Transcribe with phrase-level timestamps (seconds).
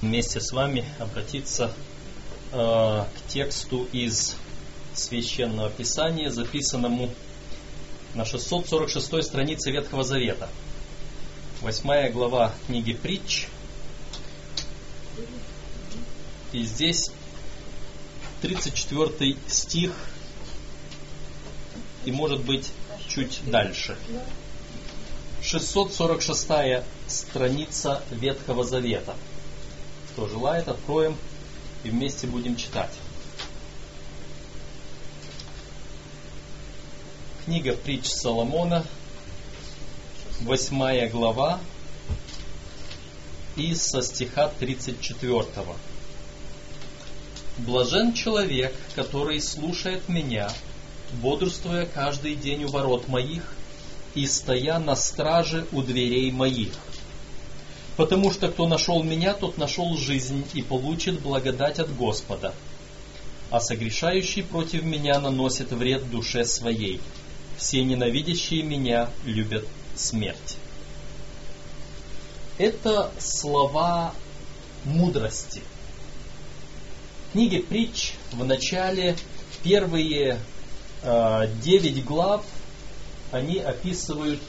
[0.00, 1.72] вместе с вами обратиться
[2.52, 4.36] э, к тексту из
[4.94, 7.10] Священного Писания, записанному
[8.14, 10.48] на 646 странице Ветхого Завета.
[11.60, 13.46] Восьмая глава книги Притч.
[16.52, 17.10] И здесь
[18.42, 19.92] 34 стих
[22.04, 22.72] и может быть
[23.08, 23.96] чуть дальше.
[25.42, 29.14] 646 страница Ветхого Завета.
[30.12, 31.16] Кто желает, откроем
[31.84, 32.92] и вместе будем читать.
[37.44, 38.84] Книга притч Соломона,
[40.40, 41.60] восьмая глава,
[43.56, 45.44] и со стиха 34.
[47.58, 50.50] Блажен человек, который слушает меня,
[51.14, 53.54] бодрствуя каждый день у ворот моих
[54.14, 56.72] и стоя на страже у дверей моих.
[57.96, 62.54] Потому что кто нашел меня, тот нашел жизнь и получит благодать от Господа.
[63.50, 67.00] А согрешающий против меня наносит вред душе своей.
[67.56, 70.56] Все ненавидящие меня любят смерть.
[72.58, 74.14] Это слова
[74.84, 75.62] мудрости.
[77.28, 79.16] В книге притч в начале
[79.62, 80.38] первые
[81.02, 82.44] э, девять глав
[83.30, 84.40] они описывают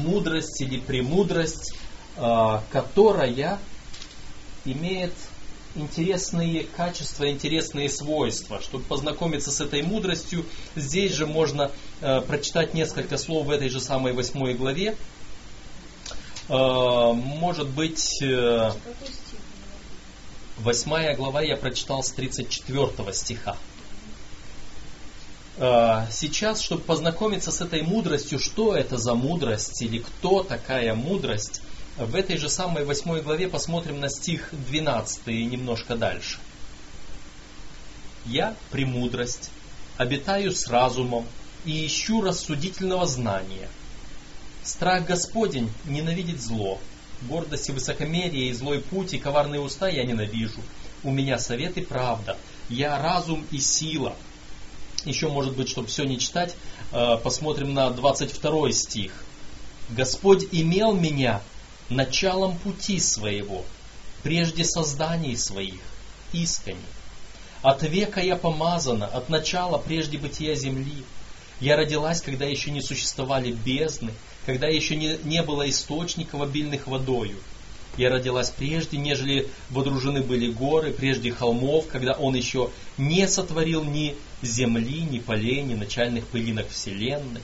[0.00, 1.74] мудрость или премудрость
[2.70, 3.58] которая
[4.64, 5.12] имеет
[5.74, 8.60] интересные качества, интересные свойства.
[8.60, 10.44] Чтобы познакомиться с этой мудростью,
[10.74, 14.96] здесь же можно э, прочитать несколько слов в этой же самой восьмой главе.
[16.48, 18.72] Э, может быть, э,
[20.58, 23.56] восьмая глава я прочитал с 34 стиха.
[26.12, 31.62] Сейчас, чтобы познакомиться с этой мудростью, что это за мудрость или кто такая мудрость,
[31.98, 36.38] в этой же самой восьмой главе посмотрим на стих 12 и немножко дальше.
[38.24, 39.50] «Я, премудрость,
[39.96, 41.26] обитаю с разумом
[41.64, 43.68] и ищу рассудительного знания.
[44.62, 46.78] Страх Господень ненавидит зло,
[47.22, 50.60] гордость и высокомерие, и злой путь, и коварные уста я ненавижу.
[51.02, 52.36] У меня совет и правда,
[52.68, 54.14] я разум и сила».
[55.04, 56.54] Еще, может быть, чтобы все не читать,
[56.92, 59.12] э, посмотрим на 22 стих.
[59.90, 61.40] «Господь имел меня,
[61.90, 63.64] началом пути своего,
[64.22, 65.80] прежде созданий своих,
[66.32, 66.80] искренне.
[67.62, 71.04] От века я помазана, от начала, прежде бытия земли.
[71.60, 74.12] Я родилась, когда еще не существовали бездны,
[74.46, 77.36] когда еще не, не было источников, обильных водою.
[77.96, 84.14] Я родилась прежде, нежели водружены были горы, прежде холмов, когда Он еще не сотворил ни
[84.40, 87.40] земли, ни полей, ни начальных пылинок вселенной.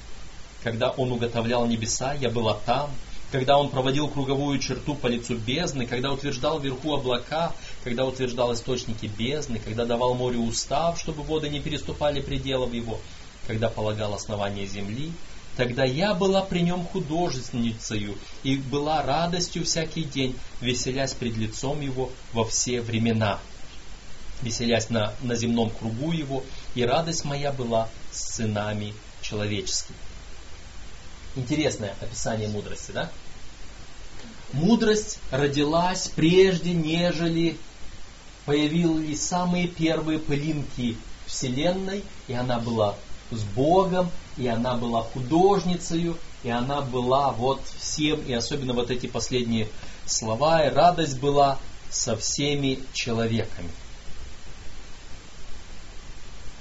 [0.63, 2.91] Когда Он уготовлял небеса, я была там,
[3.35, 7.53] когда он проводил круговую черту по лицу бездны, когда утверждал вверху облака,
[7.83, 13.01] когда утверждал источники бездны, когда давал морю устав, чтобы воды не переступали пределов его,
[13.49, 15.11] когда полагал основание земли,
[15.57, 22.13] тогда я была при нем художественницею и была радостью всякий день, веселясь пред лицом его
[22.33, 23.41] во все времена,
[24.43, 26.45] веселясь на, на земном кругу его,
[26.77, 29.99] и радость моя была с сынами человеческими.
[31.35, 33.11] Интересное описание мудрости, да?
[34.55, 37.59] Мудрость родилась прежде, нежели
[38.47, 42.95] появились самые первые пылинки Вселенной, и она была
[43.33, 49.09] с Богом, и она была художницей, и она была вот всем, и особенно вот эти
[49.09, 49.69] последние
[50.07, 51.59] слова, и радость была
[51.91, 53.71] со всеми человеками.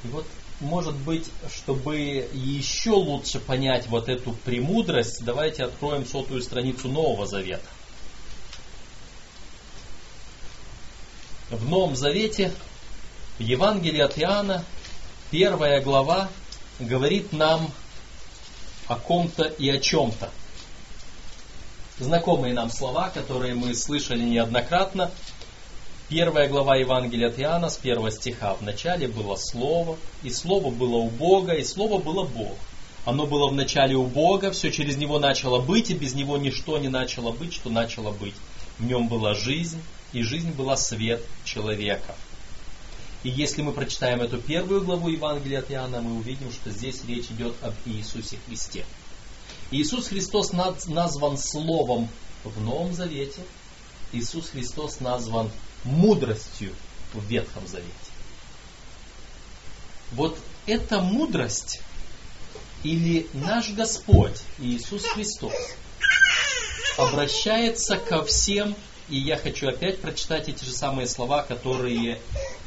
[0.04, 0.26] И вот
[0.62, 7.68] может быть, чтобы еще лучше понять вот эту премудрость, давайте откроем сотую страницу Нового Завета.
[11.50, 12.52] В Новом Завете,
[13.38, 14.64] в Евангелии от Иоанна,
[15.32, 16.30] первая глава
[16.80, 17.72] говорит нам
[18.88, 20.32] о ком-то и о чем-то.
[22.00, 25.12] Знакомые нам слова, которые мы слышали неоднократно–
[26.10, 28.54] Первая глава Евангелия от Иоанна с первого стиха.
[28.54, 32.56] В начале было Слово, и Слово было у Бога, и Слово было Бог.
[33.04, 36.78] Оно было в начале у Бога, все через Него начало быть, и без Него ничто
[36.78, 38.36] не начало быть, что начало быть.
[38.78, 39.82] В Нем была жизнь,
[40.14, 42.16] и жизнь была свет человека.
[43.24, 47.26] И если мы прочитаем эту первую главу Евангелия от Иоанна, мы увидим, что здесь речь
[47.28, 48.86] идет об Иисусе Христе.
[49.72, 52.10] Иисус Христос назван Словом
[52.44, 53.42] в Новом Завете.
[54.12, 55.50] Иисус Христос назван
[55.84, 56.74] мудростью
[57.14, 57.90] в Ветхом Завете.
[60.12, 60.38] Вот
[60.68, 61.82] эта мудрость
[62.84, 65.54] или наш Господь Иисус Христос
[66.98, 68.76] обращается ко всем
[69.10, 72.20] И я хочу опять прочитать эти же самые слова, которые,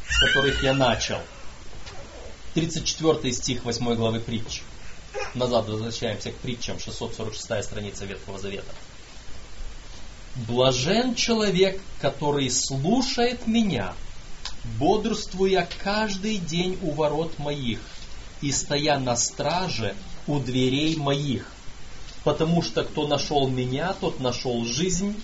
[0.09, 1.19] с которых я начал.
[2.55, 4.63] 34 стих 8 главы притч.
[5.35, 8.75] Назад возвращаемся к притчам, 646 страница Ветхого Завета.
[10.35, 13.95] Блажен человек, который слушает меня,
[14.79, 17.81] бодрствуя каждый день у ворот моих
[18.43, 19.95] и стоя на страже
[20.27, 21.51] у дверей моих.
[22.25, 25.17] Потому что кто нашел меня, тот нашел жизнь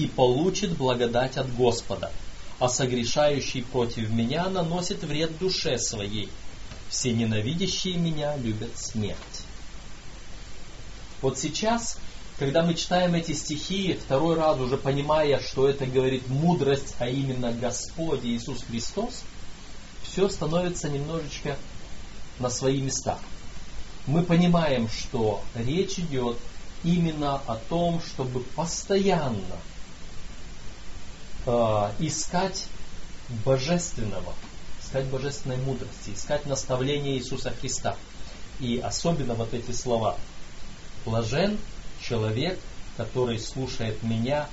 [0.00, 2.10] и получит благодать от Господа.
[2.58, 6.30] А согрешающий против меня наносит вред душе своей.
[6.88, 9.18] Все ненавидящие меня любят смерть.
[11.20, 11.98] Вот сейчас,
[12.38, 17.52] когда мы читаем эти стихи, второй раз уже понимая, что это говорит мудрость, а именно
[17.52, 19.22] Господь Иисус Христос,
[20.02, 21.56] все становится немножечко
[22.38, 23.18] на свои места.
[24.06, 26.38] Мы понимаем, что речь идет
[26.84, 29.58] именно о том, чтобы постоянно
[31.46, 32.66] искать
[33.44, 34.34] божественного,
[34.82, 37.96] искать божественной мудрости, искать наставления Иисуса Христа.
[38.58, 40.16] И особенно вот эти слова.
[41.06, 41.58] Блажен
[42.00, 42.58] человек,
[42.96, 44.48] который слушает меня,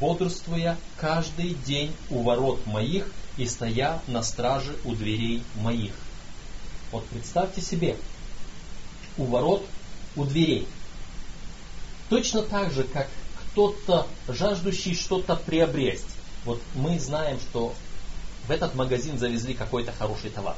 [0.00, 3.06] бодрствуя каждый день у ворот моих
[3.36, 5.92] и стоя на страже у дверей моих.
[6.90, 7.96] Вот представьте себе,
[9.16, 9.64] у ворот,
[10.16, 10.66] у дверей.
[12.08, 13.08] Точно так же, как
[13.52, 16.11] кто-то жаждущий что-то приобрести.
[16.44, 17.74] Вот мы знаем, что
[18.46, 20.56] в этот магазин завезли какой-то хороший товар.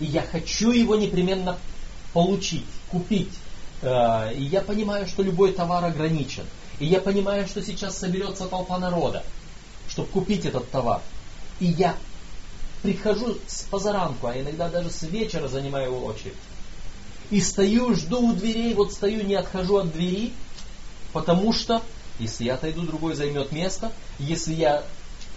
[0.00, 1.58] И я хочу его непременно
[2.12, 3.32] получить, купить.
[3.82, 6.44] Э, и я понимаю, что любой товар ограничен.
[6.78, 9.24] И я понимаю, что сейчас соберется толпа народа,
[9.88, 11.02] чтобы купить этот товар.
[11.58, 11.96] И я
[12.82, 16.34] прихожу с позаранку, а иногда даже с вечера занимаю очередь.
[17.30, 20.32] И стою, жду у дверей, вот стою, не отхожу от двери,
[21.12, 21.82] потому что,
[22.18, 24.84] если я отойду, другой займет место, если я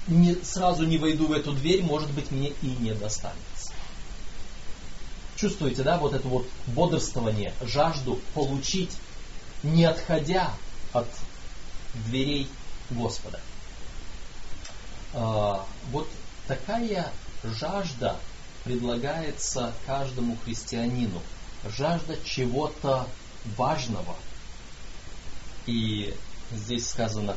[0.08, 3.72] не, сразу не войду в эту дверь, может быть, мне и не достанется.
[5.36, 8.92] Чувствуете, да, вот это вот бодрствование, жажду получить,
[9.64, 10.52] не отходя
[10.94, 11.08] от
[12.08, 12.48] дверей
[12.90, 13.40] Господа.
[15.14, 16.08] А, вот
[16.48, 17.12] такая
[17.44, 18.18] жажда
[18.64, 21.22] предлагается каждому христианину.
[21.78, 23.08] Жажда чего-то
[23.58, 24.16] важного.
[25.66, 26.16] И
[26.56, 27.36] здесь сказано,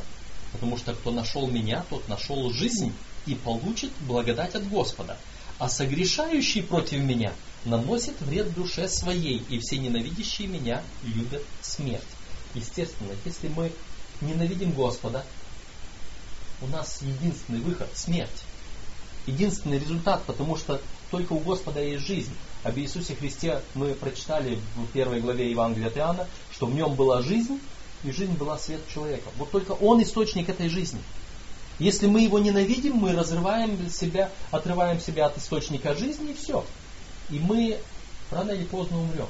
[0.53, 2.93] потому что кто нашел меня, тот нашел жизнь
[3.27, 5.17] и получит благодать от Господа.
[5.59, 7.33] А согрешающий против меня
[7.65, 12.03] наносит вред душе своей, и все ненавидящие меня любят смерть.
[12.55, 13.73] Естественно, если мы
[14.21, 15.25] ненавидим Господа,
[16.61, 18.45] у нас единственный выход– смерть
[19.27, 20.81] единственный результат, потому что
[21.11, 22.33] только у Господа есть жизнь.
[22.63, 27.23] Об Иисусе Христе мы прочитали в первой главе Евангелия от Иоанна, что в нем была
[27.23, 27.61] жизнь,
[28.05, 29.29] и жизнь была свет человека.
[29.37, 31.01] Вот только Он источник этой жизни.
[31.79, 36.65] Если мы его ненавидим, мы разрываем себя, отрываем себя от источника жизни, и все.
[37.31, 37.79] И мы
[38.31, 39.29] рано или поздно умрем.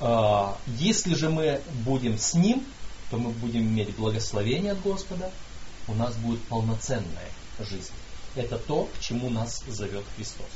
[0.00, 2.64] А, если же мы будем с Ним,
[3.10, 5.30] то мы будем иметь благословение от Господа,
[5.86, 7.30] у нас будет полноценная
[7.60, 7.92] жизнь.
[8.34, 10.46] Это то, к чему нас зовет Христос.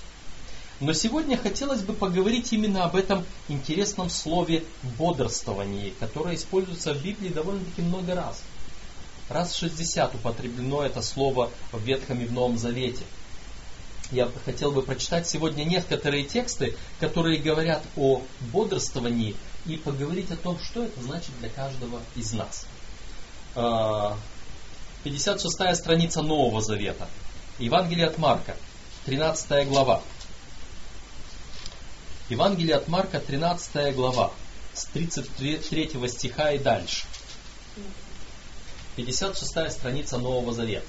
[0.81, 4.63] Но сегодня хотелось бы поговорить именно об этом интересном слове
[4.97, 8.43] бодрствовании, которое используется в Библии довольно-таки много раз.
[9.29, 13.03] Раз 60 употреблено это слово в Ветхом и в Новом Завете.
[14.13, 20.58] Я хотел бы прочитать сегодня некоторые тексты, которые говорят о бодрствовании и поговорить о том,
[20.61, 22.67] что это значит для каждого из нас.
[25.05, 27.08] 56 а, страница Нового Завета.
[27.58, 28.56] Евангелие от Марка,
[29.06, 30.03] 13 глава.
[32.31, 34.32] Евангелие от Марка, 13 глава,
[34.75, 37.06] с 33 стиха и дальше.
[38.97, 40.87] 56 страница Нового Завета.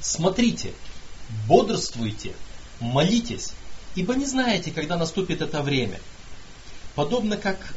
[0.00, 0.72] Смотрите,
[1.46, 2.32] бодрствуйте,
[2.80, 3.52] молитесь,
[3.94, 6.00] ибо не знаете, когда наступит это время.
[6.96, 7.74] Подобно как,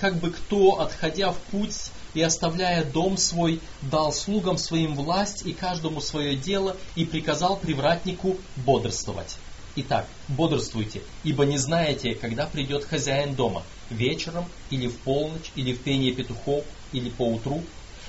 [0.00, 5.52] как бы кто, отходя в путь, и, оставляя дом свой, дал слугам своим власть и
[5.52, 9.36] каждому свое дело, и приказал привратнику бодрствовать.
[9.80, 15.80] Итак, бодрствуйте, ибо не знаете, когда придет хозяин дома, вечером или в полночь, или в
[15.80, 17.62] пение петухов, или поутру,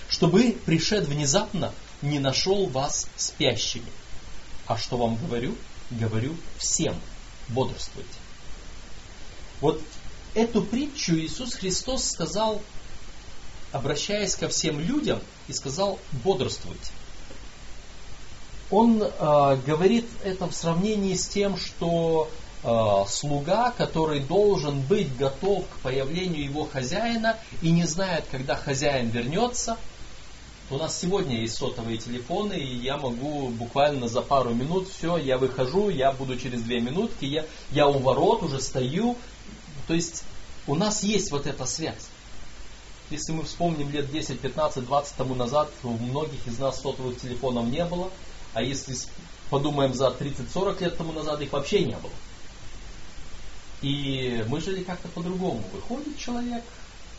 [0.09, 1.71] чтобы, пришед внезапно,
[2.01, 3.91] не нашел вас спящими.
[4.65, 5.55] А что вам говорю?
[5.91, 6.95] Говорю всем,
[7.49, 8.09] бодрствуйте.
[9.61, 9.79] Вот
[10.33, 12.63] эту притчу Иисус Христос сказал
[13.71, 16.91] обращаясь ко всем людям, и сказал «бодрствуйте».
[18.71, 22.29] Он э, говорит это в сравнении с тем, что
[22.63, 29.09] э, слуга, который должен быть готов к появлению его хозяина и не знает, когда хозяин
[29.09, 29.77] вернется,
[30.71, 35.39] У нас сегодня есть сотовые телефоны, и я могу буквально за пару минут, все, я
[35.39, 39.17] выхожу, я буду через две минутки, я, я у ворот уже стою.
[39.87, 40.23] То есть
[40.67, 42.05] у нас есть вот эта связь.
[43.09, 47.65] Если мы вспомним лет 10, 15, 20 тому назад, у многих из нас сотовых телефонов
[47.65, 48.11] не было,
[48.53, 48.95] а если
[49.49, 52.11] подумаем за 30-40 лет тому назад, их вообще не было.
[53.81, 55.63] И мы жили как-то по-другому.
[55.71, 56.63] Выходит человек,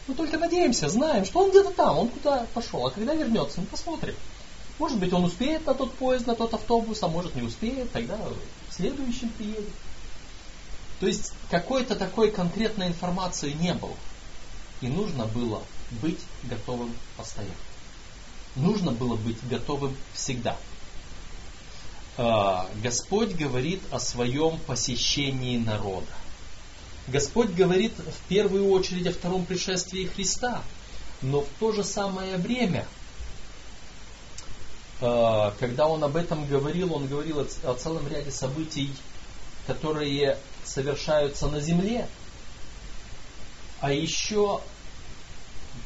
[0.07, 2.87] мы только надеемся, знаем, что он где-то там, он куда пошел.
[2.87, 4.15] А когда вернется, мы посмотрим.
[4.79, 8.19] Может быть, он успеет на тот поезд, на тот автобус, а может не успеет, тогда
[8.71, 9.69] следующим приедет.
[11.01, 13.95] То есть какой-то такой конкретной информации не было.
[14.81, 15.63] И нужно было
[16.03, 17.55] быть готовым постоянно.
[18.57, 20.57] Нужно было быть готовым всегда.
[22.23, 26.13] А, Господь говорит о своем посещении народа.
[27.09, 30.63] Господь говорит в первую очередь о втором пришествии Христа,
[31.23, 32.87] но в то же самое время,
[35.01, 38.93] э, когда Он об этом говорил, Он говорил о целом ряде событий,
[39.67, 42.07] которые совершаются на земле,
[43.81, 44.61] а еще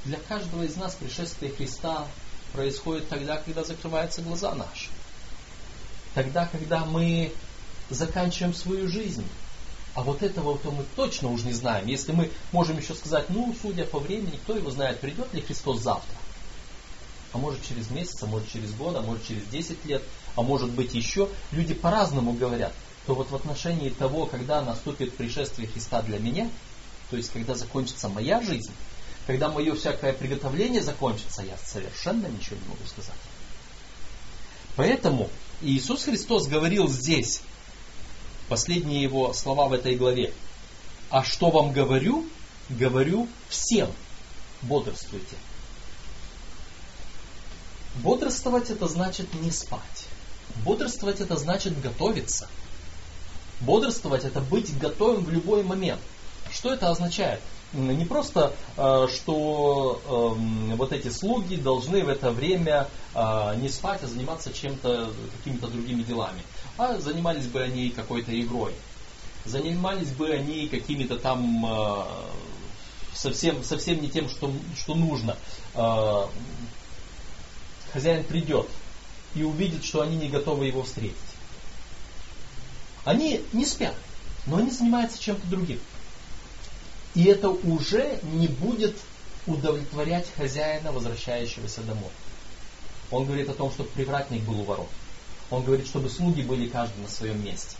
[0.04, 2.08] для каждого из нас пришествие Христа
[2.52, 4.88] происходит тогда, когда закрываются глаза наши.
[6.14, 7.32] Тогда, когда мы
[7.90, 9.26] заканчиваем свою жизнь.
[9.94, 11.86] А вот этого-то мы точно уже не знаем.
[11.86, 15.82] Если мы можем еще сказать, ну, судя по времени, кто его знает, придет ли Христос
[15.82, 16.16] завтра.
[17.32, 20.02] А может через месяц, а может через год, а может через 10 лет,
[20.36, 21.28] а может быть еще.
[21.52, 22.72] Люди по-разному говорят.
[23.06, 26.48] То вот в отношении того, когда наступит пришествие Христа для меня,
[27.10, 28.72] то есть когда закончится моя жизнь,
[29.26, 33.14] когда мое всякое приготовление закончится, я совершенно ничего не могу сказать.
[34.76, 35.30] Поэтому
[35.64, 37.42] Иисус Христос говорил здесь,
[38.48, 40.32] Последние его слова в этой главе.
[41.10, 42.26] А что вам говорю?
[42.68, 43.90] Говорю всем.
[44.62, 45.36] Бодрствуйте.
[47.96, 50.06] Бодрствовать это значит не спать.
[50.64, 52.48] Бодрствовать это значит готовиться.
[53.60, 56.00] Бодрствовать это быть готовым в любой момент.
[56.52, 57.40] Что это означает?
[57.74, 64.00] Не просто, э, что эм, вот эти слуги должны в это время э, не спать,
[64.02, 66.40] а заниматься чем-то, какими-то другими делами
[66.76, 68.74] а занимались бы они какой-то игрой.
[69.44, 72.04] Занимались бы они какими-то там э,
[73.14, 75.36] совсем, совсем не тем, что, что нужно.
[77.92, 78.68] Хозяин придет
[79.34, 81.16] и увидит, что они не готовы его встретить.
[83.04, 83.94] Они не спят,
[84.46, 85.78] но они занимаются чем-то другим.
[87.14, 88.96] И это уже не будет
[89.46, 92.10] удовлетворять хозяина, возвращающегося домой.
[93.10, 94.88] Он говорит о том, что привратник был у ворот.
[95.50, 97.76] Он говорит, чтобы слуги были каждый на своем месте.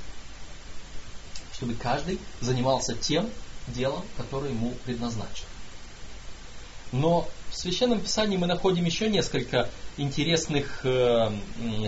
[1.54, 3.28] Чтобы каждый занимался тем
[3.68, 5.48] делом, которое ему предназначено.
[6.92, 11.32] Но в Священном Писании мы находим еще несколько интересных э,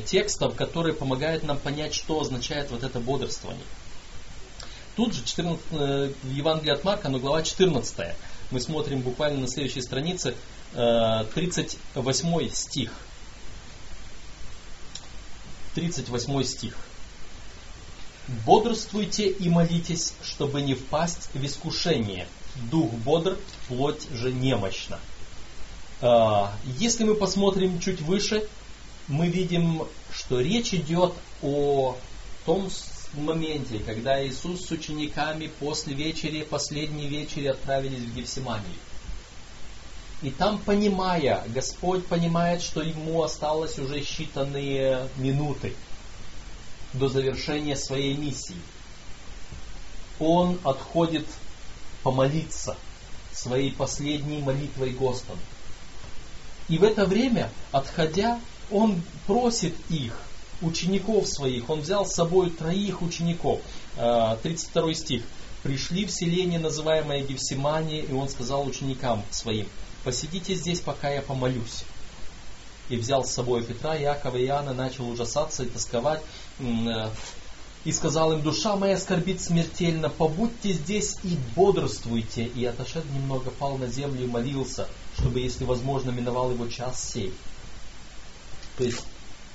[0.04, 3.62] текстов, которые помогают нам понять, что означает вот это бодрствование.
[4.96, 8.16] Тут же 14, э, в Евангелии от Марка, но глава 14.
[8.50, 10.34] Мы смотрим буквально на следующей странице,
[10.72, 12.92] э, 38 стих.
[15.74, 16.74] 38 стих.
[18.46, 22.26] «Бодрствуйте и молитесь, чтобы не впасть в искушение.
[22.70, 23.38] Дух бодр,
[23.68, 24.98] плоть же немощна».
[26.00, 28.48] А, если мы посмотрим чуть выше,
[29.08, 31.12] мы видим, что речь идет
[31.42, 31.96] о
[32.46, 32.70] том
[33.14, 38.78] моменте, когда Иисус с учениками после вечери, последней вечери отправились в Гефсиманию.
[40.22, 45.74] И там, понимая, Господь понимает, что ему осталось уже считанные минуты
[46.94, 48.56] до завершения своей миссии.
[50.18, 51.26] Он отходит
[52.02, 52.76] помолиться
[53.32, 55.40] своей последней молитвой Господу.
[56.68, 60.18] И в это время, отходя, он просит их,
[60.62, 63.60] учеников своих, он взял с собой троих учеников.
[63.96, 65.22] 32 а, стих.
[65.62, 69.66] Пришли в селение, называемое Гефсимания, и он сказал ученикам своим–
[70.06, 71.82] посидите здесь, пока я помолюсь.
[72.88, 76.22] И взял с собой Петра, Якова и Иоанна, начал ужасаться и тосковать.
[76.60, 77.10] Э,
[77.84, 82.44] и сказал им, душа моя скорбит смертельно, побудьте здесь и бодрствуйте.
[82.44, 84.86] И отошед немного, пал на землю и молился,
[85.18, 87.34] чтобы, если возможно, миновал его час сей.
[88.78, 89.02] То есть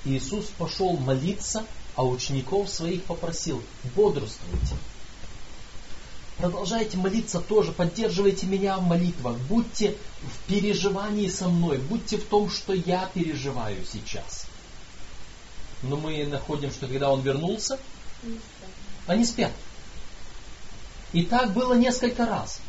[0.04, 3.62] Иисус пошел молиться, а учеников своих попросил,
[3.94, 4.76] бодрствуйте.
[6.38, 12.50] Продолжайте молиться тоже, поддерживайте меня в молитвах, будьте в переживании со мной, будьте в том,
[12.50, 14.46] что я переживаю сейчас.
[15.82, 17.78] Но мы находим, что когда он вернулся,
[19.06, 19.52] они спят.
[21.12, 22.60] И так было несколько раз.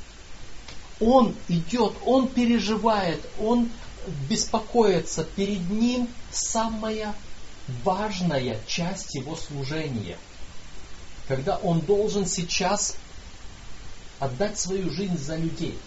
[0.99, 3.69] Он идет, он переживает, он
[4.29, 7.15] беспокоиться перед Ним самая
[7.83, 10.17] важная часть Его служения.
[11.27, 12.95] Когда Он должен сейчас
[14.19, 15.77] отдать свою жизнь за людей.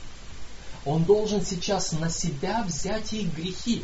[0.84, 3.82] Он должен сейчас на себя взять их грехи.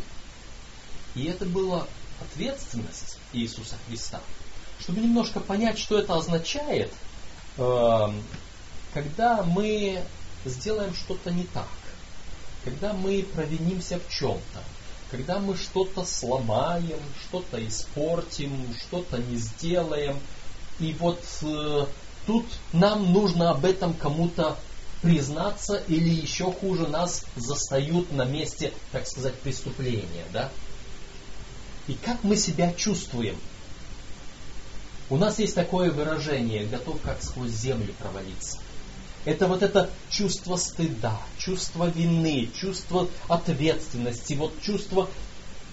[1.14, 1.86] И это была
[2.20, 4.20] ответственность Иисуса Христа.
[4.78, 6.92] Чтобы немножко понять, что это означает,
[7.56, 8.22] эм,
[8.94, 10.02] когда мы
[10.44, 11.68] сделаем что-то не так,
[12.64, 14.62] когда мы провинимся в чем-то,
[15.10, 20.18] когда мы что-то сломаем, что-то испортим, что-то не сделаем,
[20.80, 21.86] и вот э,
[22.26, 24.56] тут нам нужно об этом кому-то
[25.02, 30.50] признаться, или еще хуже, нас застают на месте, так сказать, преступления, да?
[31.88, 33.36] И как мы себя чувствуем?
[35.10, 38.58] У нас есть такое выражение, готов как сквозь землю провалиться.
[39.24, 45.08] Это вот это чувство стыда, чувство вины, чувство ответственности, вот чувство,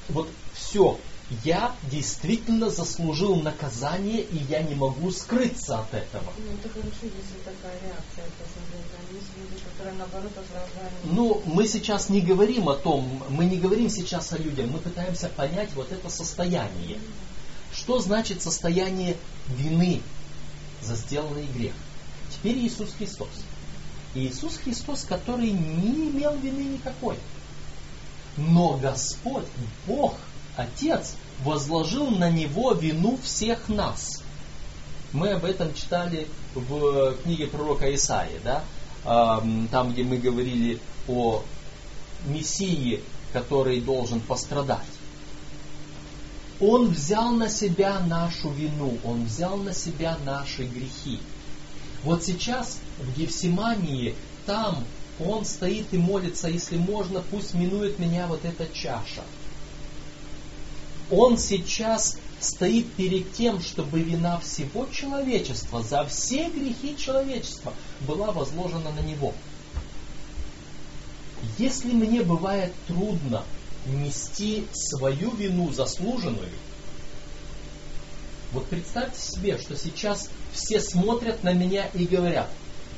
[0.10, 1.00] вот все.
[1.44, 6.24] Я действительно заслужил наказание, и я не могу скрыться от этого.
[6.38, 10.32] Ну, это хорошо, если такая реакция, это есть люди, которые наоборот.
[11.04, 15.30] Ну, мы сейчас не говорим о том, мы не говорим сейчас о людях, мы пытаемся
[15.30, 16.98] понять вот это состояние.
[17.72, 19.16] Что значит состояние
[19.50, 20.02] вины
[20.82, 21.74] за сделанный грех?
[22.32, 23.30] Теперь Иисус Христос.
[24.16, 27.18] Иисус Христос, который не имел вины никакой.
[28.38, 29.46] Но Господь,
[29.86, 30.16] Бог,
[30.56, 34.22] Отец, возложил на Него вину всех нас.
[35.12, 38.64] Мы об этом читали в книге пророка Исаии, да?
[39.04, 41.44] там, где мы говорили о
[42.26, 43.02] Мессии,
[43.34, 44.80] который должен пострадать.
[46.60, 51.20] Он взял на себя нашу вину, Он взял на себя наши грехи.
[52.04, 54.16] Вот сейчас в Гефсимании,
[54.46, 54.86] там
[55.20, 59.24] он стоит и молится, если можно, пусть минует меня вот эта чаша.
[61.12, 68.92] Он сейчас стоит перед тем, чтобы вина всего человечества за все грехи человечества была возложена
[68.92, 69.34] на него.
[71.58, 73.44] Если мне бывает трудно
[73.86, 76.52] нести свою вину заслуженную,
[78.52, 82.50] вот представьте себе, что сейчас все смотрят на меня и говорят,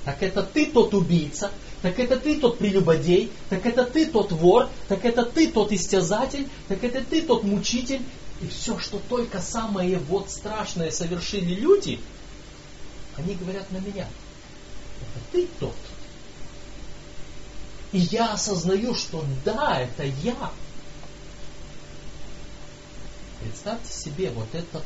[0.06, 4.70] так это ты тот убийца, так это ты тот прелюбодей, так это ты тот вор,
[4.88, 8.02] так это ты тот истязатель, так это ты тот мучитель.
[8.42, 12.00] И все, что только самое вот страшное совершили люди,
[13.18, 14.08] они говорят на меня.
[15.00, 15.76] Это ты тот.
[17.92, 20.52] И я осознаю, что да, это я.
[23.42, 24.82] Представьте себе вот, это,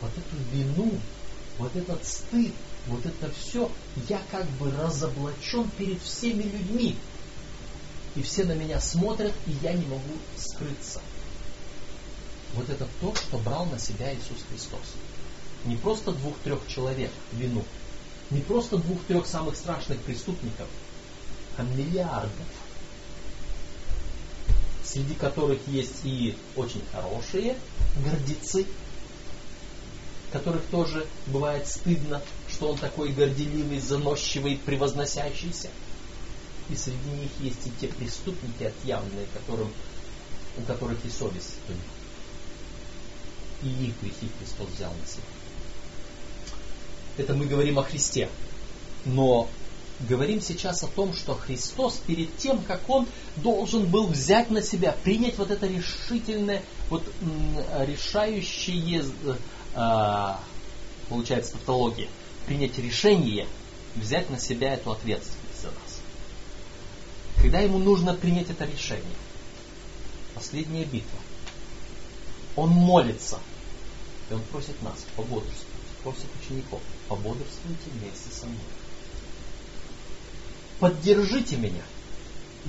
[0.00, 0.92] вот эту вину,
[1.60, 2.52] вот этот стыд,
[2.86, 3.70] вот это все,
[4.08, 6.96] я как бы разоблачен перед всеми людьми.
[8.16, 11.00] И все на меня смотрят, и я не могу скрыться.
[12.54, 14.80] Вот это то, что брал на себя Иисус Христос.
[15.66, 17.62] Не просто двух-трех человек вину,
[18.30, 20.66] не просто двух-трех самых страшных преступников,
[21.58, 22.30] а миллиардов,
[24.82, 27.56] среди которых есть и очень хорошие
[28.02, 28.66] гордецы,
[30.32, 35.68] которых тоже бывает стыдно, что он такой горделивый, заносчивый, превозносящийся.
[36.68, 39.72] И среди них есть и те преступники отъявленные, которым,
[40.56, 41.56] у которых и совесть.
[43.62, 45.24] И их грехи Христос взял на себя.
[47.18, 48.28] Это мы говорим о Христе.
[49.04, 49.48] Но
[50.08, 54.96] говорим сейчас о том, что Христос перед тем, как Он должен был взять на себя,
[55.04, 57.02] принять вот это решительное, вот
[57.86, 59.36] решающее а,
[59.72, 62.08] получается тавтология,
[62.46, 63.46] принять решение,
[63.96, 66.00] взять на себя эту ответственность за нас.
[67.36, 69.16] Когда ему нужно принять это решение,
[70.34, 71.18] последняя битва,
[72.56, 73.38] он молится,
[74.30, 75.66] и он просит нас пободрствовать,
[76.02, 78.58] просит учеников, пободрствуйте вместе со мной.
[80.78, 81.82] Поддержите меня.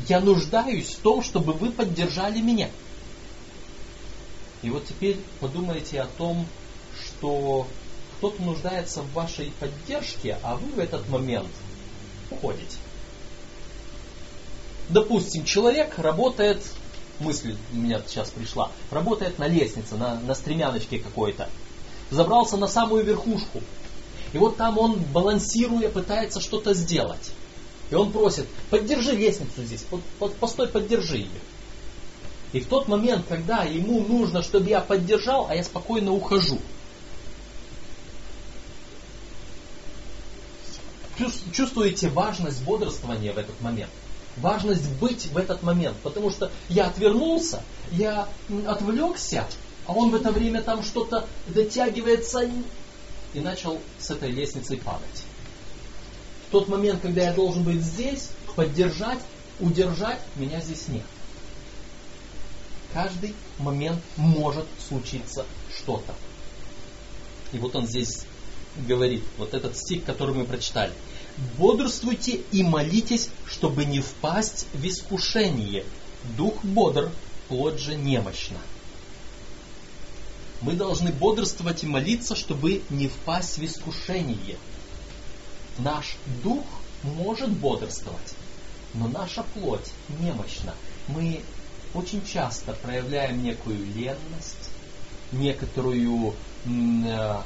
[0.08, 2.70] Я нуждаюсь в том, чтобы вы поддержали меня.
[4.62, 6.46] И вот теперь подумайте о том,
[7.22, 7.68] что
[8.18, 11.50] кто-то нуждается в вашей поддержке, а вы в этот момент
[12.32, 12.78] уходите.
[14.90, 16.64] Допустим, человек работает,
[17.20, 21.48] мысль у меня сейчас пришла, работает на лестнице, на, на стремяночке какой-то,
[22.10, 23.62] забрался на самую верхушку.
[24.34, 27.32] И вот там он, балансируя, пытается что-то сделать.
[27.92, 29.86] И он просит, поддержи лестницу здесь,
[30.40, 31.42] постой, поддержи ее.
[32.54, 36.58] И в тот момент, когда ему нужно, чтобы я поддержал, а я спокойно ухожу–
[41.52, 43.92] чувствуете важность бодрствования в этот момент.
[44.38, 45.98] Важность быть в этот момент.
[46.04, 48.28] Потому что я отвернулся, я
[48.68, 49.48] отвлекся,
[49.86, 52.50] а он в это время там что-то дотягивается
[53.34, 55.24] и начал с этой лестницы падать.
[56.48, 59.20] В тот момент, когда я должен быть здесь, поддержать,
[59.60, 61.06] удержать, меня здесь нет.
[62.94, 65.46] Каждый момент может случиться
[65.78, 66.14] что-то.
[67.54, 68.26] И вот он здесь
[68.76, 70.92] говорит, вот этот стих, который мы прочитали.
[71.58, 75.86] Бодрствуйте и молитесь, чтобы не впасть в искушение.
[76.38, 77.12] Дух бодр,
[77.48, 78.60] плоть же немощна.
[80.62, 84.58] Мы должны бодрствовать и молиться, чтобы не впасть в искушение.
[85.80, 86.66] Наш дух
[87.04, 88.36] может бодрствовать,
[88.94, 90.76] но наша плоть немощна.
[91.08, 91.42] Мы
[91.94, 94.70] очень часто проявляем некую ленность,
[95.32, 97.42] некоторую э,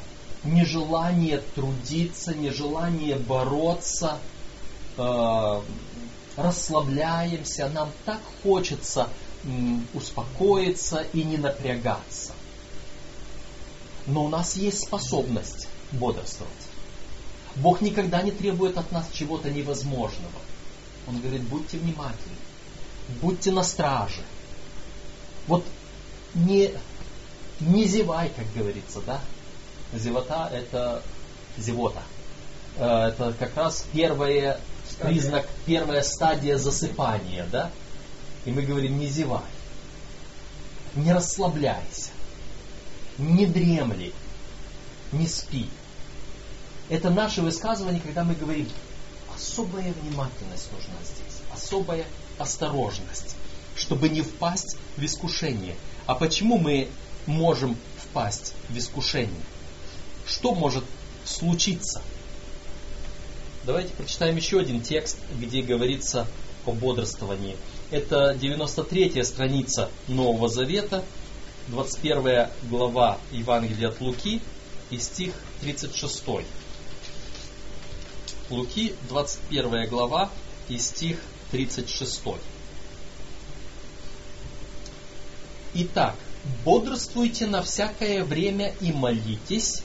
[0.45, 4.19] нежелание трудиться, нежелание бороться,
[4.97, 5.61] э,
[6.37, 9.09] расслабляемся, нам так хочется
[9.93, 12.33] успокоиться и не напрягаться.
[14.07, 16.51] Но у нас есть способность бодрствовать.
[17.55, 20.39] Бог никогда не требует от нас чего-то невозможного.
[21.07, 22.35] Он говорит, будьте внимательны,
[23.21, 24.21] будьте на страже.
[25.47, 25.63] Вот
[26.33, 26.71] не,
[27.59, 29.21] не зевай, как говорится, да?
[29.93, 31.01] Зевота это
[31.57, 32.01] зевота.
[32.77, 34.55] Э, это как раз первый
[34.99, 37.71] признак, первая стадия засыпания, да?
[38.45, 39.41] И мы говорим, не зевай,
[40.95, 42.11] не расслабляйся,
[43.17, 44.13] не дремли,
[45.11, 45.69] не спи.
[46.89, 48.69] Это наше высказывание, когда мы говорим,
[49.35, 52.05] особая внимательность нужна здесь, особая
[52.37, 53.35] осторожность,
[53.75, 55.75] чтобы не впасть в искушение.
[56.05, 56.89] А почему мы
[57.25, 59.41] можем впасть в искушение?
[60.35, 60.83] Что может
[61.23, 62.01] случиться?
[63.63, 66.27] Давайте прочитаем еще один текст, где говорится
[66.65, 67.55] о бодрствовании.
[67.89, 71.05] Это 93 страница Нового Завета,
[71.69, 74.41] 21 глава Евангелия от Луки
[74.89, 76.23] и стих 36.
[78.49, 80.29] Луки, 21 глава
[80.67, 81.17] и стих
[81.51, 82.21] 36.
[85.75, 86.15] Итак,
[86.65, 89.81] бодрствуйте на всякое время и молитесь,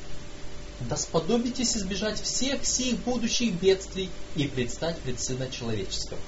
[0.88, 6.18] да сподобитесь избежать всех сих будущих бедствий и предстать пред Сына Человеческого.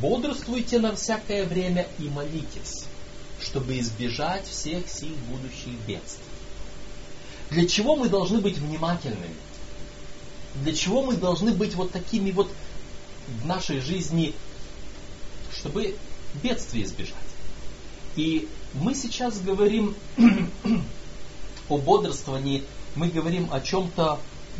[0.00, 2.84] Бодрствуйте на всякое время и молитесь,
[3.40, 6.24] чтобы избежать всех сих будущих бедствий.
[7.50, 9.34] Для чего мы должны быть внимательными?
[10.62, 12.50] Для чего мы должны быть вот такими вот
[13.28, 14.34] в нашей жизни,
[15.52, 15.96] чтобы
[16.42, 17.14] бедствия избежать?
[18.16, 19.94] И мы сейчас говорим
[21.68, 24.18] о бодрствовании, мы говорим о чем-то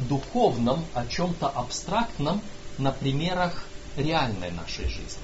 [0.08, 2.40] духовном, о чем-то абстрактном
[2.78, 3.64] на примерах
[3.96, 5.22] реальной нашей жизни.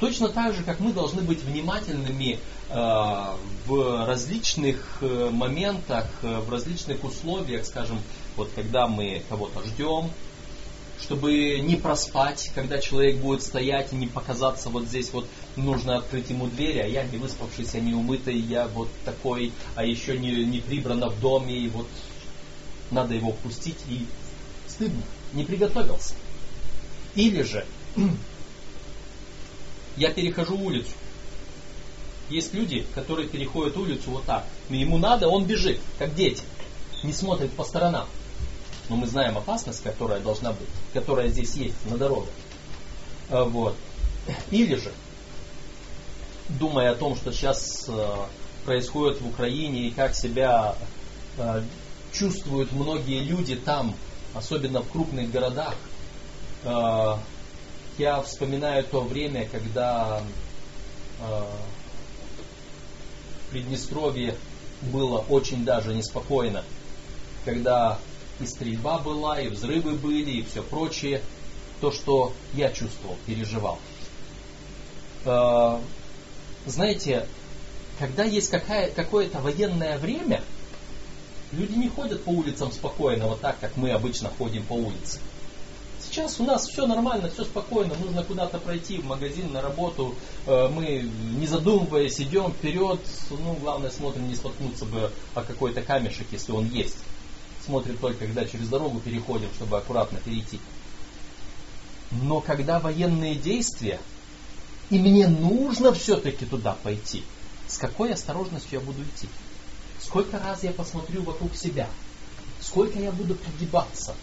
[0.00, 6.50] Точно так же, как мы должны быть внимательными э, в различных э, моментах, э, в
[6.50, 8.00] различных условиях, скажем,
[8.36, 10.10] вот когда мы кого-то ждем,
[11.00, 15.26] чтобы не проспать, когда человек будет стоять и не показаться вот здесь вот
[15.56, 20.16] нужно открыть ему дверь, а я не выспавшийся, не умытый, я вот такой, а еще
[20.18, 21.88] не, не прибрано в доме, и вот
[22.90, 24.06] надо его пустить, и
[24.68, 25.02] стыдно,
[25.32, 26.14] не приготовился.
[27.14, 27.66] Или же
[29.96, 30.92] я перехожу улицу.
[32.30, 34.46] Есть люди, которые переходят улицу вот так.
[34.70, 36.42] Ему надо, он бежит, как дети.
[37.02, 38.08] Не смотрит по сторонам.
[38.88, 42.28] Но мы знаем опасность, которая должна быть, которая здесь есть на дорогах.
[43.30, 43.76] А, вот.
[44.50, 44.92] Или же,
[46.48, 48.16] думая о том, что сейчас э,
[48.64, 50.76] происходит в Украине и как себя
[51.38, 51.62] э,
[52.12, 53.94] чувствуют многие люди там,
[54.34, 55.74] особенно в крупных городах,
[57.98, 60.22] я вспоминаю то время, когда
[61.20, 61.46] в
[63.50, 64.34] Приднестровье
[64.80, 66.64] было очень даже неспокойно,
[67.44, 67.98] когда
[68.40, 71.22] и стрельба была, и взрывы были, и все прочее.
[71.80, 73.78] То, что я чувствовал, переживал.
[75.24, 75.78] Э,
[76.66, 77.26] знаете,
[77.98, 80.42] когда есть какая, какое-то военное время,
[81.52, 85.18] люди не ходят по улицам спокойно, вот так, как мы обычно ходим по улице.
[86.00, 90.14] Сейчас у нас все нормально, все спокойно, нужно куда-то пройти, в магазин, на работу.
[90.46, 93.00] Э, мы, не задумываясь, идем вперед.
[93.30, 96.96] Ну, главное, смотрим, не споткнуться бы о какой-то камешек, если он есть
[97.64, 100.60] смотрит только, когда через дорогу переходим, чтобы аккуратно перейти.
[102.10, 104.00] Но когда военные действия,
[104.90, 107.24] и мне нужно все-таки туда пойти,
[107.66, 109.28] с какой осторожностью я буду идти?
[110.00, 111.88] Сколько раз я посмотрю вокруг себя?
[112.60, 114.14] Сколько я буду пригибаться?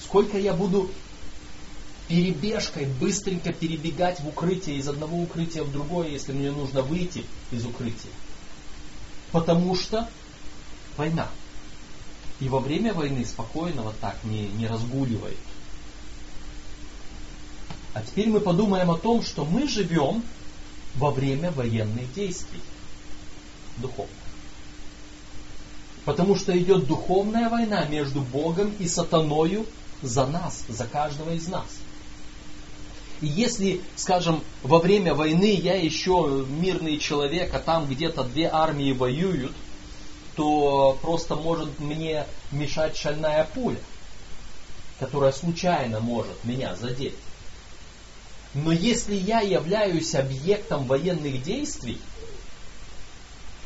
[0.00, 0.90] Сколько я буду
[2.08, 7.64] перебежкой быстренько перебегать в укрытие из одного укрытия в другое, если мне нужно выйти из
[7.64, 8.10] укрытия.
[9.30, 10.08] Потому что
[10.96, 11.28] война.
[12.40, 15.36] И во время войны спокойно вот так не, не разгуливают.
[17.92, 20.22] А теперь мы подумаем о том, что мы живем
[20.96, 22.60] во время военных действий.
[23.76, 24.12] Духовно.
[26.04, 29.66] Потому что идет духовная война между Богом и сатаною
[30.02, 31.66] за нас, за каждого из нас.
[33.20, 38.92] И если, скажем, во время войны я еще мирный человек, а там где-то две армии
[38.92, 39.52] воюют,
[40.36, 43.80] то просто может мне мешать шальная пуля,
[44.98, 47.14] которая случайно может меня задеть.
[48.54, 52.00] Но если я являюсь объектом военных действий,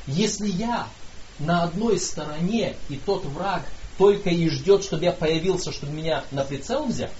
[0.06, 0.88] если я
[1.38, 3.62] на одной стороне, и тот враг
[3.96, 7.12] только и ждет, чтобы я появился, чтобы меня на прицел взять,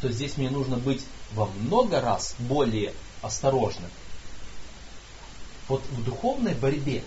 [0.00, 3.90] то здесь мне нужно быть во много раз более осторожным.
[5.68, 7.02] Вот в духовной борьбе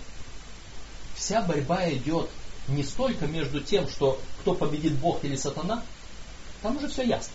[1.20, 2.30] вся борьба идет
[2.70, 5.84] не столько между тем, что кто победит Бог или сатана,
[6.62, 7.34] там уже все ясно.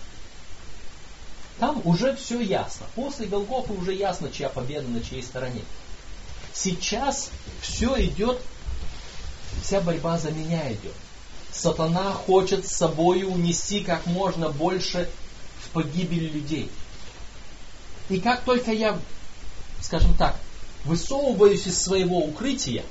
[1.58, 2.86] Там уже все ясно.
[2.94, 5.62] После Голгофы уже ясно, чья победа на чьей стороне.
[6.52, 8.40] Сейчас все идет,
[9.62, 10.94] вся борьба за меня идет.
[11.52, 15.08] Сатана хочет с собой унести как можно больше
[15.62, 16.70] в погибель людей.
[18.08, 18.98] И как только я,
[19.80, 20.36] скажем так,
[20.84, 22.84] высовываюсь из своего укрытия,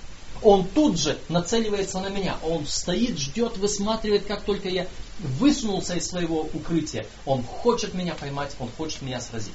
[0.43, 2.37] он тут же нацеливается на меня.
[2.43, 4.87] Он стоит, ждет, высматривает, как только я
[5.19, 7.05] высунулся из своего укрытия.
[7.25, 9.53] Он хочет меня поймать, он хочет меня сразить.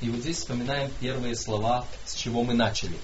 [0.00, 2.96] И вот здесь вспоминаем первые слова, с чего мы начали.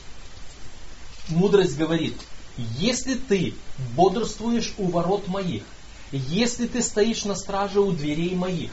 [1.28, 2.16] Мудрость говорит,
[2.57, 3.54] если ты
[3.94, 5.62] бодрствуешь у ворот моих,
[6.11, 8.72] если ты стоишь на страже у дверей моих,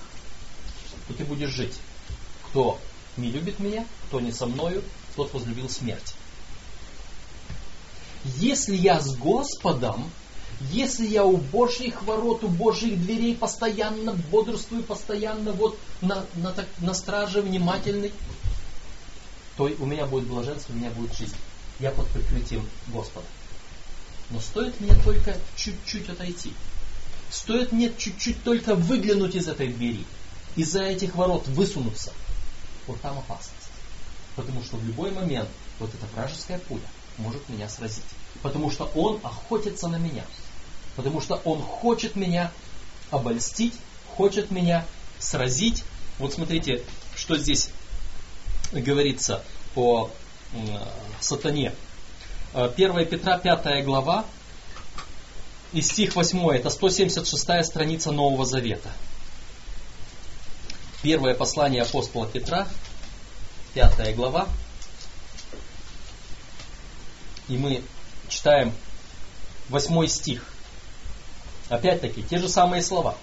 [1.08, 1.76] то ты будешь жить.
[2.48, 2.80] Кто
[3.18, 4.84] не любит меня, кто не со мною,
[5.16, 6.16] тот возлюбил смерть.
[8.38, 10.10] Если я с Господом,
[10.72, 16.94] если я у Божьих ворот, у Божьих дверей постоянно бодрствую, постоянно вот на, на, на
[16.94, 18.12] страже внимательный,
[19.58, 21.36] то у меня будет блаженство, у меня будет жизнь.
[21.80, 23.28] Я под прикрытием Господа.
[24.32, 26.54] Но стоит мне только чуть-чуть отойти.
[27.30, 30.04] Стоит мне чуть-чуть только выглянуть из этой двери,
[30.56, 32.12] из-за этих ворот высунуться.
[32.88, 33.52] Вот там опасность.
[34.36, 38.04] Потому что в любой момент вот эта вражеская пуля может меня сразить.
[38.42, 40.24] Потому что он охотится на меня.
[40.96, 42.52] Потому что он хочет меня
[43.12, 43.74] обольстить,
[44.16, 44.86] хочет меня
[45.20, 45.84] сразить.
[46.20, 46.84] Вот смотрите,
[47.16, 47.70] что здесь
[48.72, 49.44] говорится
[49.76, 50.10] о
[51.20, 51.74] сатане.
[52.54, 54.26] 1 Петра 5 глава
[55.74, 58.90] и стих 8, это 176 страница Нового Завета.
[61.02, 62.68] Первое послание апостола Петра,
[63.74, 64.48] 5 глава.
[67.48, 67.84] И мы
[68.28, 68.74] читаем
[69.70, 70.44] 8 стих.
[71.70, 73.16] Опять-таки, те же самые слова.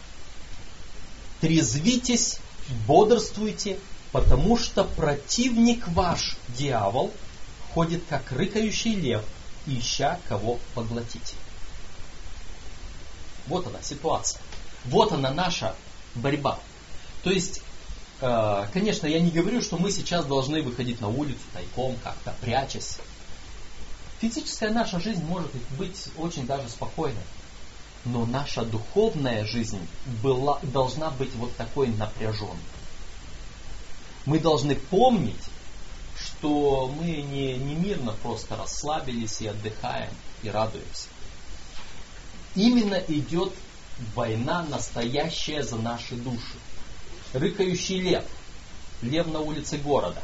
[1.40, 2.38] Трезвитесь,
[2.86, 3.78] бодрствуйте,
[4.12, 7.12] потому что противник ваш, дьявол,
[7.74, 9.24] ходит как рыкающий лев,
[9.66, 11.34] ища кого поглотить.
[13.46, 14.40] Вот она ситуация.
[14.84, 15.74] Вот она наша
[16.14, 16.58] борьба.
[17.22, 17.62] То есть,
[18.20, 22.98] э, конечно, я не говорю, что мы сейчас должны выходить на улицу тайком, как-то прячась.
[24.22, 27.24] Физическая наша жизнь может быть очень даже спокойной.
[28.04, 29.84] Но наша духовная жизнь
[30.22, 32.54] была, должна быть вот такой напряженной.
[34.24, 35.42] Мы должны помнить,
[36.16, 40.12] что мы не, не мирно просто расслабились и отдыхаем
[40.44, 41.08] и радуемся.
[42.54, 43.52] Именно идет
[44.14, 46.58] война настоящая за наши души.
[47.32, 48.24] Рыкающий лев.
[49.00, 50.22] Лев на улице города.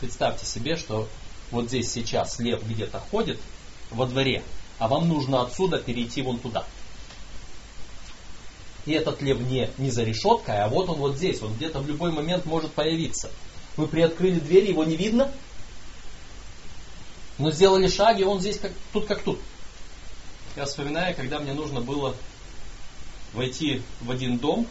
[0.00, 1.06] Представьте себе, что
[1.50, 3.38] вот здесь сейчас лев где-то ходит
[3.90, 4.42] во дворе,
[4.78, 6.64] а вам нужно отсюда перейти вон туда.
[8.86, 11.88] И этот лев не, не за решеткой, а вот он вот здесь, он где-то в
[11.88, 13.30] любой момент может появиться.
[13.76, 15.30] Вы приоткрыли дверь, его не видно,
[17.38, 19.38] но сделали шаги, он здесь как, тут как тут.
[20.56, 22.16] Я вспоминаю, когда мне нужно было
[23.32, 24.66] войти в один дом,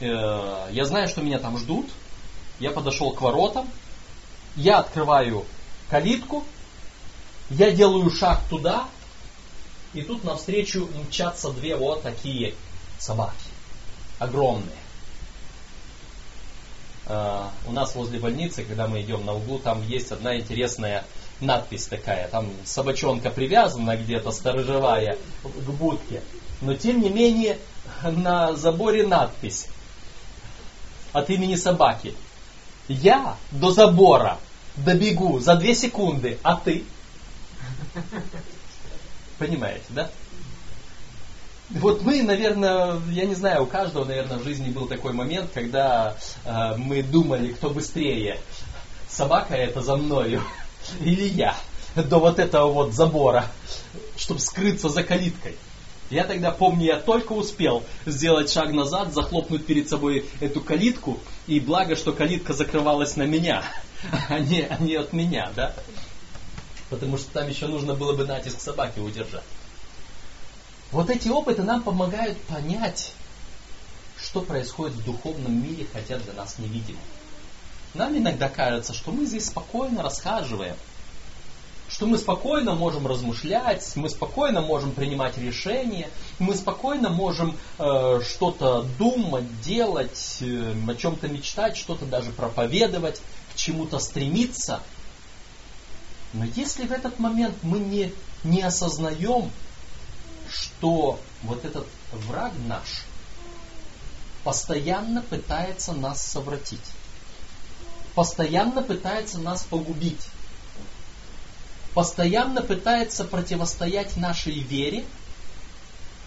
[0.00, 1.88] э, я знаю, что меня там ждут,
[2.58, 3.68] я подошел к воротам,
[4.60, 5.46] я открываю
[5.88, 6.44] калитку,
[7.48, 8.88] я делаю шаг туда,
[9.94, 12.54] и тут навстречу мчатся две вот такие
[12.98, 13.34] собаки.
[14.18, 14.68] Огромные.
[17.06, 21.04] Uh, у нас возле больницы, когда мы идем на углу, там есть одна интересная
[21.40, 26.22] надпись такая, там собачонка привязана где-то сторожевая к будке.
[26.60, 27.58] Но тем не менее
[28.04, 29.66] на заборе надпись
[31.12, 32.14] от имени собаки.
[32.86, 34.38] Я до забора
[34.84, 36.84] добегу за две секунды, а ты?
[39.38, 40.10] Понимаете, да?
[41.70, 46.16] Вот мы, наверное, я не знаю, у каждого, наверное, в жизни был такой момент, когда
[46.44, 48.40] э, мы думали, кто быстрее.
[49.08, 50.42] Собака это за мною
[51.00, 51.54] или я
[51.94, 53.46] до вот этого вот забора,
[54.16, 55.56] чтобы скрыться за калиткой.
[56.10, 61.60] Я тогда помню, я только успел сделать шаг назад, захлопнуть перед собой эту калитку, и
[61.60, 63.62] благо, что калитка закрывалась на меня,
[64.28, 65.74] а не, а не от меня, да?
[66.88, 69.44] Потому что там еще нужно было бы натиск собаки удержать.
[70.90, 73.12] Вот эти опыты нам помогают понять,
[74.20, 76.98] что происходит в духовном мире, хотя для нас невидимо.
[77.94, 80.76] Нам иногда кажется, что мы здесь спокойно расхаживаем,
[81.88, 86.08] что мы спокойно можем размышлять, мы спокойно можем принимать решения,
[86.38, 93.20] мы спокойно можем э, что-то думать, делать, э, о чем-то мечтать, что-то даже проповедовать,
[93.52, 94.82] к чему-то стремиться.
[96.32, 98.12] Но если в этот момент мы не,
[98.44, 99.50] не осознаем,
[100.48, 103.04] что вот этот враг наш
[104.44, 106.80] постоянно пытается нас совратить,
[108.14, 110.28] постоянно пытается нас погубить,
[111.94, 115.04] постоянно пытается противостоять нашей вере,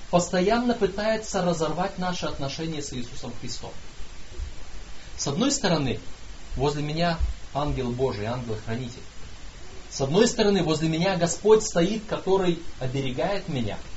[0.09, 3.71] постоянно пытается разорвать наши отношения с Иисусом Христом.
[5.17, 5.99] С одной стороны,
[6.55, 7.17] возле меня
[7.53, 9.01] ангел Божий, ангел-хранитель.
[9.89, 13.77] С одной стороны, возле меня Господь стоит, который оберегает меня–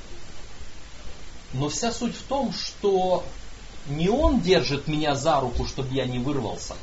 [1.53, 3.23] но вся суть в том, что
[3.87, 6.75] не он держит меня за руку, чтобы я не вырвался.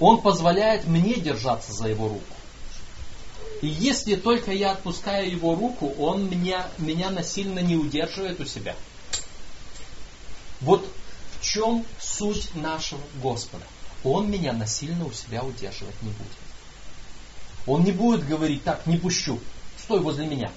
[0.00, 2.24] Он позволяет мне держаться за его руку.
[3.62, 8.74] И если только я отпускаю его руку, он меня, меня насильно не удерживает у себя.
[10.60, 10.86] Вот
[11.44, 13.64] чем суть нашего Господа.
[14.02, 16.26] Он меня насильно у себя удерживать не будет.
[17.66, 19.38] Он не будет говорить, так, не пущу,
[19.78, 20.50] стой возле меня.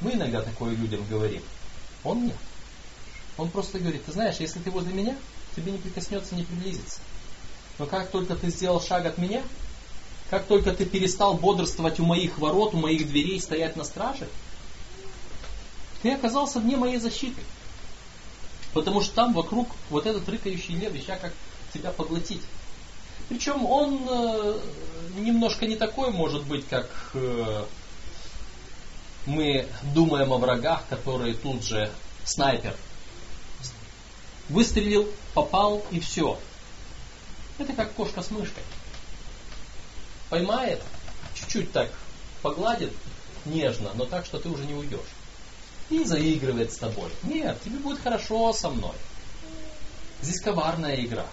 [0.00, 1.42] Мы иногда такое людям говорим.
[2.04, 2.36] Он нет.
[3.36, 5.16] Он просто говорит, ты знаешь, если ты возле меня,
[5.56, 7.00] тебе не прикоснется, не приблизится.
[7.78, 9.42] Но как только ты сделал шаг от меня,
[10.30, 14.28] как только ты перестал бодрствовать у моих ворот, у моих дверей, стоять на страже,
[16.02, 17.42] ты оказался вне моей защиты.
[18.78, 21.32] Потому что там вокруг вот этот рыкающий лев, ища как
[21.74, 22.42] тебя поглотить.
[23.28, 24.60] Причем он э,
[25.16, 27.64] немножко не такой, может быть, как э,
[29.26, 31.90] мы думаем о врагах, которые тут же
[32.22, 32.76] снайпер.
[34.48, 36.38] Выстрелил, попал и все.
[37.58, 38.62] Это как кошка с мышкой.
[40.30, 40.80] Поймает,
[41.34, 41.90] чуть-чуть так
[42.42, 42.92] погладит
[43.44, 45.00] нежно, но так, что ты уже не уйдешь.
[45.90, 47.10] И заигрывает с тобой.
[47.22, 48.94] Нет, тебе будет хорошо со мной.
[50.22, 51.26] Здесь коварная игра.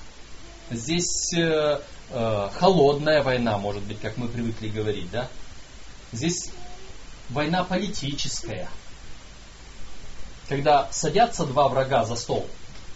[0.71, 5.29] Здесь э, э, холодная война, может быть, как мы привыкли говорить, да?
[6.11, 6.49] Здесь
[7.29, 8.69] война политическая.
[10.47, 12.47] Когда садятся два врага за стол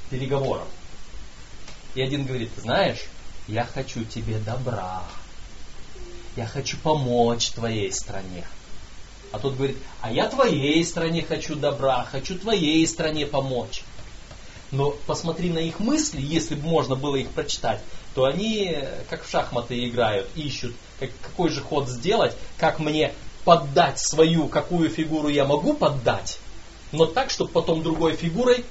[0.09, 0.67] переговоров,
[1.95, 3.05] и один говорит, знаешь,
[3.47, 5.03] я хочу тебе добра,
[6.35, 8.45] я хочу помочь твоей стране.
[9.31, 13.83] А тот говорит, а я твоей стране хочу добра, хочу твоей стране помочь.
[14.71, 17.81] Но посмотри на их мысли, если бы можно было их прочитать,
[18.15, 18.77] то они
[19.09, 23.13] как в шахматы играют, ищут, как, какой же ход сделать, как мне
[23.45, 26.39] поддать свою, какую фигуру я могу поддать,
[26.91, 28.65] но так, чтобы потом другой фигурой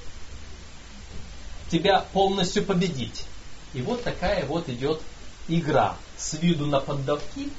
[1.71, 3.25] тебя полностью победить.
[3.73, 5.01] И вот такая вот идет
[5.47, 7.49] игра с виду на поддавки,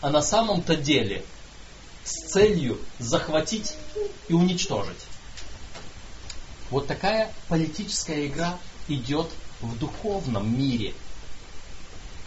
[0.00, 1.24] а на самом-то деле
[2.06, 3.74] с целью захватить
[4.28, 5.04] и уничтожить.
[6.70, 9.28] Вот такая политическая игра идет
[9.60, 10.94] в духовном мире.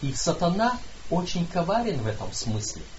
[0.02, 0.78] И сатана
[1.10, 2.84] очень коварен в этом смысле–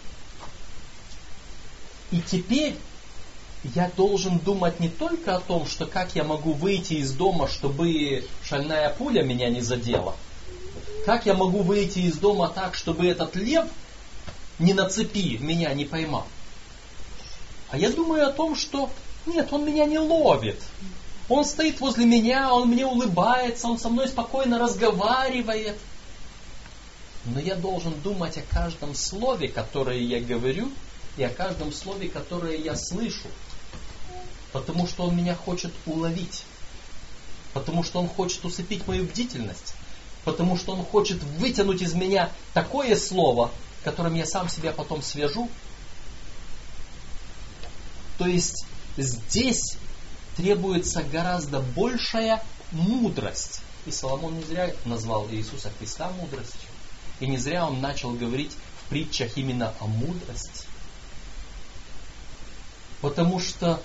[2.11, 2.77] и теперь
[3.63, 8.27] я должен думать не только о том, что как я могу выйти из дома, чтобы
[8.43, 10.17] шальная пуля меня не задела.
[11.07, 13.67] Как я могу выйти из дома так, чтобы этот лев
[14.59, 16.27] не на цепи меня не поймал.
[17.71, 18.91] А я думаю о том, что
[19.27, 20.61] нет, он меня не ловит.
[21.29, 25.79] Он стоит возле меня, он мне улыбается, он со мной спокойно разговаривает.
[27.27, 30.73] Но я должен думать о каждом слове, которое я говорю,
[31.17, 33.29] и о каждом слове, которое я слышу.
[34.53, 36.45] Потому что он меня хочет уловить.
[37.53, 39.75] Потому что он хочет усыпить мою бдительность.
[40.25, 43.51] потому что он хочет вытянуть из меня такое слово,
[43.85, 45.49] которым я сам себя потом свяжу.
[48.21, 48.67] То есть
[48.99, 49.79] здесь
[50.37, 53.63] требуется гораздо большая мудрость.
[53.87, 56.69] И Соломон не зря назвал Иисуса Христа мудростью.
[57.21, 60.67] И не зря он начал говорить в притчах именно о мудрости.
[63.01, 63.83] Потому что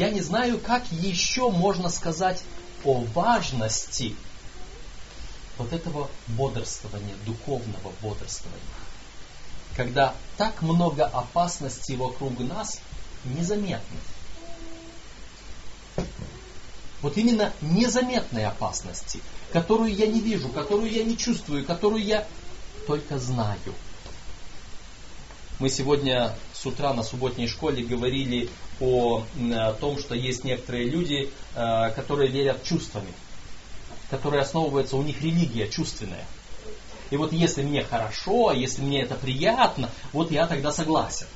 [0.00, 2.42] я не знаю, как еще можно сказать
[2.82, 4.16] о важности
[5.58, 8.58] вот этого бодрствования, духовного бодрствования.
[9.76, 12.80] Когда так много опасностей вокруг нас
[13.24, 13.98] незаметны.
[17.00, 19.20] Вот именно незаметные опасности,
[19.52, 22.26] которую я не вижу, которую я не чувствую, которую я
[22.86, 23.58] только знаю.
[25.58, 28.48] Мы сегодня с утра на субботней школе говорили
[28.80, 29.24] о,
[29.80, 33.12] том, что есть некоторые люди, э, которые верят чувствами,
[34.10, 36.24] которые основываются, у них религия чувственная.
[37.12, 41.26] И вот если мне хорошо, если мне это приятно, вот я тогда согласен.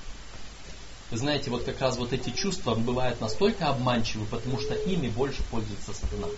[1.11, 5.43] Вы знаете, вот как раз вот эти чувства бывают настолько обманчивы, потому что ими больше
[5.51, 6.29] пользуется сатана.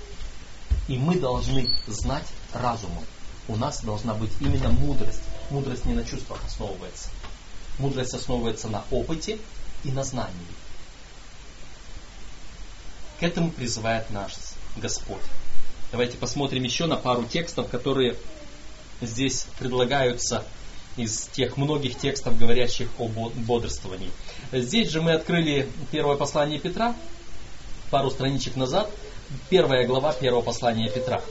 [0.89, 3.05] И мы должны знать разумом.
[3.47, 5.23] У нас должна быть именно мудрость.
[5.51, 7.09] Мудрость не на чувствах основывается.
[7.79, 9.39] Мудрость основывается на опыте
[9.85, 10.35] и на знании.
[13.21, 14.35] К этому призывает наш
[14.77, 15.23] Господь.
[15.93, 18.17] Давайте посмотрим еще на пару текстов, которые
[19.01, 20.45] здесь предлагаются
[20.97, 24.11] из тех многих текстов, говорящих о бодрствовании.
[24.53, 26.95] Здесь же мы открыли первое послание Петра,
[27.91, 28.91] пару страничек назад,
[29.49, 31.23] первая глава первого послания Петра.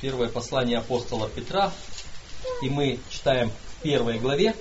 [0.00, 1.72] Первое послание апостола Петра,
[2.60, 4.54] и мы читаем в первой главе.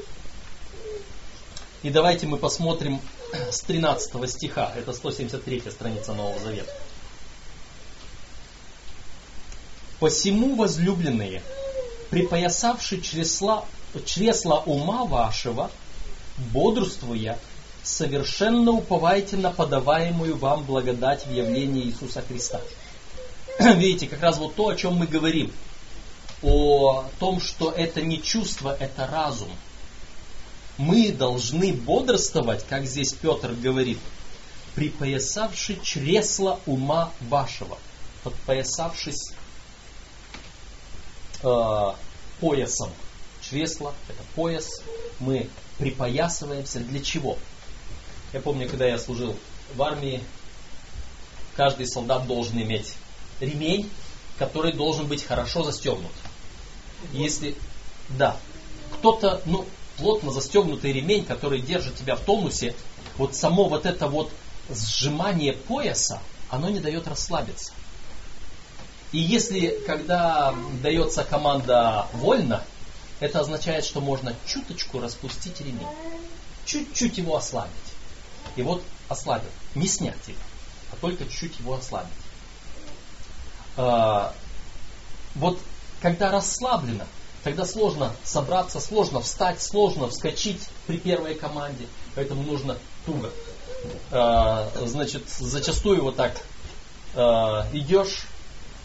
[1.83, 3.01] И давайте мы посмотрим
[3.49, 6.71] с 13 стиха, это 173 страница Нового Завета.
[10.01, 11.43] Посему, возлюбленные,
[12.09, 13.65] припоясавши чресла,
[14.03, 15.69] чресла ума вашего,
[16.51, 17.37] бодрствуя,
[17.83, 22.61] совершенно уповайте на подаваемую вам благодать в явлении Иисуса Христа.
[23.59, 25.53] Видите, как раз вот то, о чем мы говорим.
[26.41, 29.51] О том, что это не чувство, это разум.
[30.79, 33.99] Мы должны бодрствовать, как здесь Петр говорит,
[34.73, 37.77] припоясавши чресла ума вашего.
[38.23, 39.33] Подпоясавшись
[41.43, 41.93] э,
[42.39, 42.91] поясом.
[43.41, 44.81] Чресло– это пояс.
[45.19, 47.37] Мы припоясываемся для чего?
[48.33, 49.35] Я помню, когда я служил
[49.75, 50.23] в армии,
[51.55, 52.93] каждый солдат должен иметь
[53.39, 53.89] ремень,
[54.37, 56.11] который должен быть хорошо застегнут.
[57.11, 57.55] Если,
[58.09, 58.37] да,
[58.93, 59.65] кто-то, ну,
[59.97, 62.75] плотно застегнутый ремень, который держит тебя в тонусе,
[63.17, 64.31] вот само вот это вот
[64.69, 67.73] сжимание пояса, оно не дает расслабиться.
[69.11, 72.63] И если, когда дается команда вольно,
[73.19, 75.87] это означает, что можно чуточку распустить ремень.
[76.65, 77.71] Чуть-чуть его ослабить.
[78.55, 79.49] И вот ослабил.
[79.75, 80.39] Не снять его,
[80.91, 82.09] а только чуть-чуть его ослабить.
[83.77, 84.33] А,
[85.35, 85.59] вот
[86.01, 87.05] когда расслаблено,
[87.43, 91.87] тогда сложно собраться, сложно встать, сложно вскочить при первой команде.
[92.15, 93.29] Поэтому нужно туго.
[94.11, 96.41] А, значит, зачастую вот так
[97.13, 98.25] а, идешь,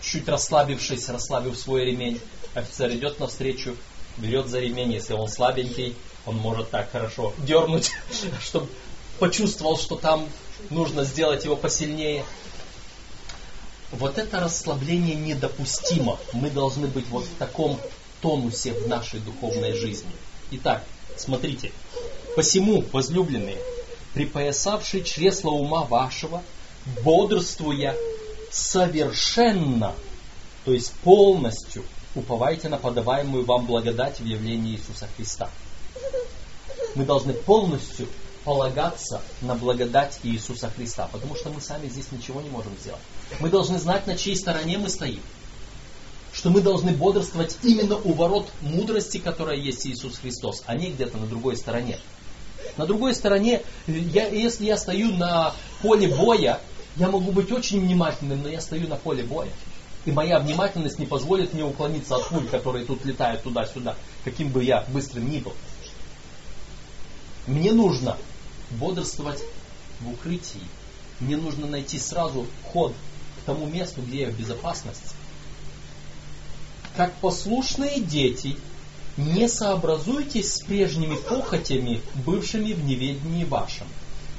[0.06, 2.20] чуть расслабившись, расслабив свой ремень,
[2.54, 3.76] офицер идет навстречу,
[4.16, 7.90] берет за ремень, если он слабенький, он может так хорошо дернуть,
[8.40, 8.68] чтобы
[9.18, 10.28] почувствовал, что там
[10.70, 12.24] нужно сделать его посильнее.
[13.92, 16.18] Вот это расслабление недопустимо.
[16.32, 17.78] Мы должны быть вот в таком
[18.20, 20.10] тонусе в нашей духовной жизни.
[20.50, 20.84] Итак,
[21.16, 21.72] смотрите.
[22.34, 23.58] Посему, возлюбленные,
[24.12, 26.42] припоясавшие чресла ума вашего,
[27.02, 27.96] бодрствуя
[28.56, 29.94] совершенно,
[30.64, 31.84] то есть полностью
[32.14, 35.50] уповайте на подаваемую вам благодать в явлении Иисуса Христа.
[36.94, 38.08] Мы должны полностью
[38.44, 43.00] полагаться на благодать Иисуса Христа, потому что мы сами здесь ничего не можем сделать.
[43.40, 45.20] Мы должны знать, на чьей стороне мы стоим.
[46.32, 51.18] Что мы должны бодрствовать именно у ворот мудрости, которая есть Иисус Христос, а не где-то
[51.18, 51.98] на другой стороне.
[52.76, 56.60] На другой стороне, я, если я стою на поле боя,
[56.96, 59.50] я могу быть очень внимательным, но я стою на поле боя.
[60.06, 64.62] И моя внимательность не позволит мне уклониться от пуль, которые тут летают туда-сюда, каким бы
[64.62, 65.52] я быстрым ни был.
[67.46, 68.16] Мне нужно
[68.70, 69.42] бодрствовать
[70.00, 70.60] в укрытии.
[71.20, 72.94] Мне нужно найти сразу ход
[73.40, 75.14] к тому месту, где я в безопасности.
[76.96, 78.56] Как послушные дети,
[79.16, 83.86] не сообразуйтесь с прежними похотями, бывшими в неведении вашем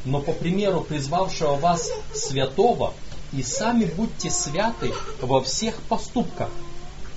[0.06, 2.94] но по примеру призвавшего вас святого,
[3.34, 6.50] И сами будьте святы во всех поступках.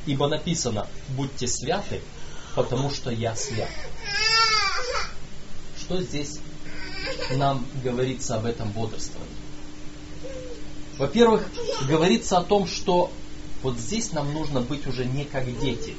[0.06, 2.00] Ибо написано, будьте святы,
[2.56, 3.70] потому что я свят.
[5.78, 6.40] Что здесь
[7.36, 9.28] нам говорится об этом бодрствовании?
[10.98, 11.48] Во-первых,
[11.88, 13.12] говорится о том, что
[13.62, 15.94] вот здесь нам нужно быть уже не как дети.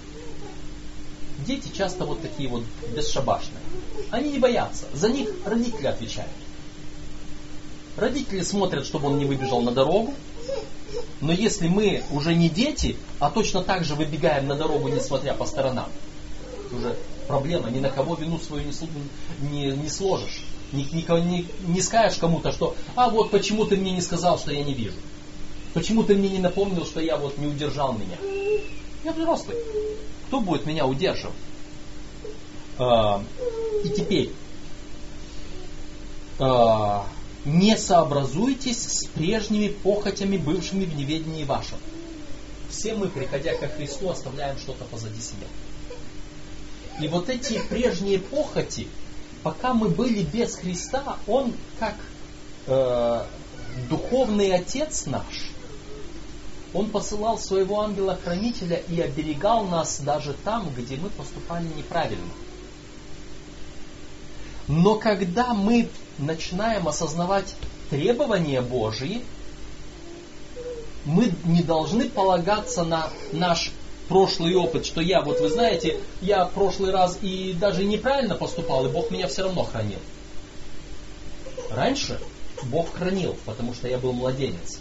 [1.45, 2.63] Дети часто вот такие вот
[2.95, 3.63] бесшабашные.
[4.11, 4.86] Они не боятся.
[4.93, 6.32] За них родители отвечают.
[7.97, 10.13] Родители смотрят, чтобы он не выбежал на дорогу.
[11.19, 15.45] Но если мы уже не дети, а точно так же выбегаем на дорогу, несмотря по
[15.45, 15.87] сторонам,
[16.71, 16.95] уже
[17.27, 18.71] проблема, ни на кого вину свою
[19.41, 20.43] не, не, не сложишь.
[20.71, 24.51] Не, не, не, не скажешь кому-то, что а вот почему ты мне не сказал, что
[24.51, 24.95] я не вижу.
[25.73, 28.17] Почему ты мне не напомнил, что я вот не удержал меня?
[29.03, 29.57] Я взрослый.
[30.27, 31.35] Кто будет меня удерживать?
[32.77, 33.23] А,
[33.83, 34.31] и теперь,
[36.39, 37.05] а,
[37.45, 41.77] не сообразуйтесь с прежними похотями, бывшими в неведении вашем.
[42.69, 45.47] Все мы, приходя ко Христу, оставляем что-то позади себя.
[47.01, 48.87] И вот эти прежние похоти,
[49.43, 51.95] пока мы были без Христа, Он как
[52.67, 53.25] э,
[53.89, 55.49] духовный отец наш,
[56.73, 62.29] Он посылал своего ангела-хранителя и оберегал нас даже там, где мы поступали неправильно.
[64.68, 67.55] Но когда мы начинаем осознавать
[67.89, 69.24] требования Божьи,
[71.05, 73.72] мы не должны полагаться на наш
[74.07, 78.89] прошлый опыт, что я, вот вы знаете, я прошлый раз и даже неправильно поступал, и
[78.89, 79.99] Бог меня все равно хранил.
[81.72, 82.20] Раньше
[82.64, 84.80] Бог хранил, потому что я был младенец.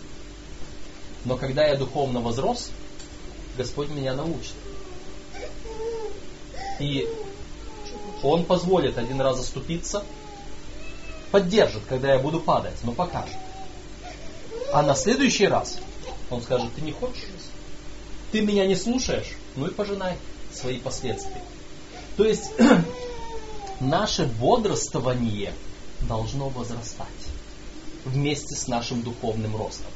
[1.25, 2.71] Но когда я духовно возрос,
[3.57, 4.55] Господь меня научит.
[6.81, 7.09] И
[8.23, 10.05] Он позволит один раз оступиться,
[11.31, 13.37] поддержит, когда я буду падать, но покажет.
[14.73, 15.79] А на следующий раз
[16.31, 17.25] Он скажет, ты не хочешь?
[18.33, 19.37] Ты меня не слушаешь?
[19.57, 20.17] Ну и пожинай
[20.53, 21.43] свои последствия.
[22.17, 22.53] То есть
[23.81, 25.53] наше бодрствование
[26.03, 27.07] должно возрастать
[28.05, 29.87] вместе с нашим духовным ростом.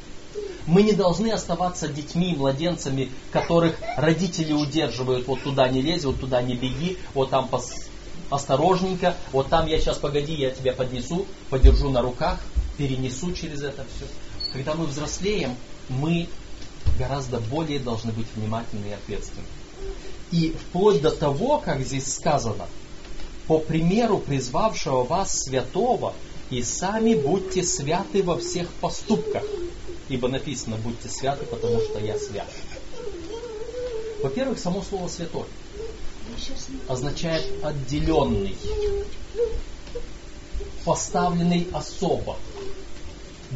[0.67, 6.21] Мы не должны оставаться детьми и младенцами, которых родители удерживают, вот туда не лезь, вот
[6.21, 7.75] туда не беги, вот там пос...
[8.31, 12.41] осторожненько, вот там я сейчас погоди, я тебя поднесу, подержу на руках,
[12.77, 14.07] перенесу через это все.
[14.53, 15.57] Когда мы взрослеем,
[15.89, 16.29] мы
[16.99, 19.47] гораздо более должны быть внимательны и ответственны.
[20.31, 22.67] И вплоть до того, как здесь сказано,
[23.47, 26.15] по примеру призвавшего вас святого,
[26.51, 29.43] и сами будьте святы во всех поступках.
[30.09, 32.49] Ибо написано, будьте святы, потому что я свят.
[34.23, 35.47] Во-первых, само слово святой
[36.89, 38.57] означает отделенный,
[40.85, 42.37] поставленный особо.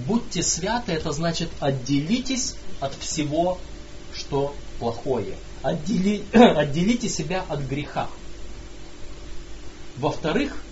[0.07, 3.59] Будьте святы, это значит отделитесь от всего,
[4.15, 5.35] что плохое.
[5.63, 8.09] Отдели, отделите себя от греха.
[9.97, 10.63] Во-вторых,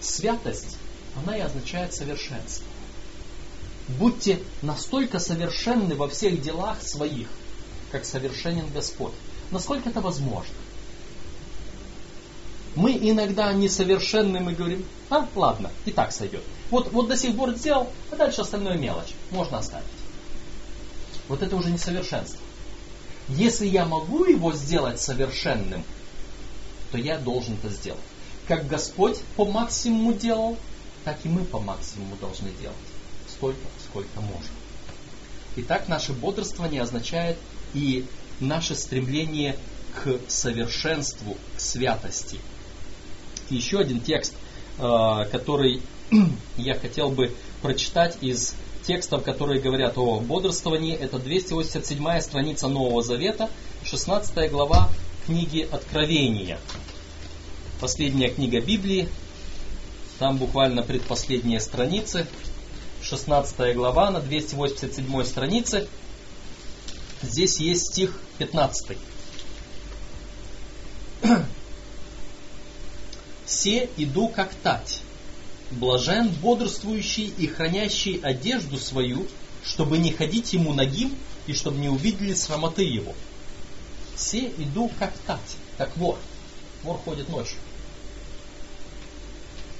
[0.00, 0.76] святость,
[1.16, 2.66] она и означает совершенство.
[3.88, 7.26] Будьте настолько совершенны во всех делах своих,
[7.90, 9.12] как совершенен Господь.
[9.50, 10.54] Насколько это возможно?
[12.74, 16.42] Мы иногда несовершенны, мы говорим, а, ладно, и так сойдет.
[16.70, 19.14] Вот, вот до сих пор сделал, а дальше остальное мелочь.
[19.30, 19.84] Можно оставить.
[21.28, 22.40] Вот это уже несовершенство.
[23.28, 25.84] Если я могу его сделать совершенным,
[26.90, 28.00] то я должен это сделать.
[28.48, 30.56] Как Господь по максимуму делал,
[31.04, 32.76] так и мы по максимуму должны делать.
[33.28, 34.54] Столько, сколько можем.
[35.56, 37.38] Итак, наше бодрствование означает
[37.74, 38.06] и
[38.40, 39.56] наше стремление
[39.94, 42.38] к совершенству, к святости.
[43.50, 44.34] Еще один текст,
[44.78, 45.82] э, который
[46.56, 47.32] я хотел бы
[47.62, 48.54] прочитать из
[48.86, 50.94] текстов, которые говорят о бодрствовании.
[50.94, 53.50] Это 287 страница Нового Завета,
[53.84, 54.88] 16 глава
[55.26, 56.58] книги Откровения.
[57.80, 59.08] Последняя книга Библии,
[60.18, 62.26] там буквально предпоследние страницы,
[63.02, 65.88] 16 глава на 287 странице.
[67.22, 68.96] Здесь есть стих 15.
[73.52, 75.02] «Се иду как тать,
[75.72, 79.26] Блажен бодрствующий и хранящий одежду свою,
[79.62, 81.14] чтобы не ходить ему нагим
[81.46, 83.14] и чтобы не увидели срамоты его.
[84.16, 86.18] Все иду как тать, как вор.
[86.82, 87.58] Вор ходит ночью.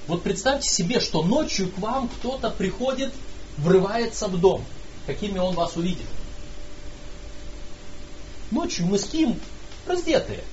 [0.07, 3.11] Вот представьте себе, что ночью к вам кто-то приходит,
[3.57, 4.63] врывается в дом.
[5.07, 6.07] Какими он вас увидит?
[8.51, 9.39] Ночью мы спим
[9.87, 10.43] раздетые.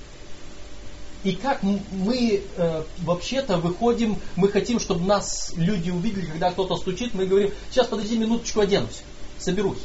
[1.23, 7.13] И как мы э, вообще-то выходим, мы хотим, чтобы нас люди увидели, когда кто-то стучит,
[7.13, 9.03] мы говорим, сейчас подожди минуточку оденусь.
[9.37, 9.81] соберусь.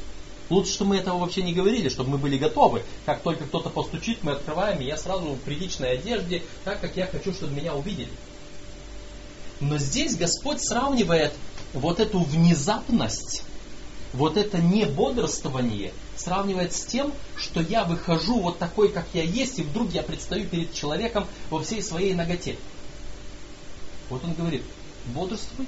[0.49, 2.85] Лучше, что мы этого вообще не говорили, чтобы мы были готовы.
[3.05, 7.07] Как только кто-то постучит, мы открываем, и я сразу в приличной одежде, так как я
[7.07, 8.11] хочу, чтобы меня увидели.
[9.61, 11.33] Но здесь Господь сравнивает
[11.73, 13.43] вот эту внезапность,
[14.13, 19.59] вот это не бодрствование, сравнивает с тем, что я выхожу вот такой, как я есть,
[19.59, 22.57] и вдруг я предстаю перед человеком во всей своей ноготе.
[24.09, 24.63] Вот он говорит,
[25.07, 25.67] бодрствуй,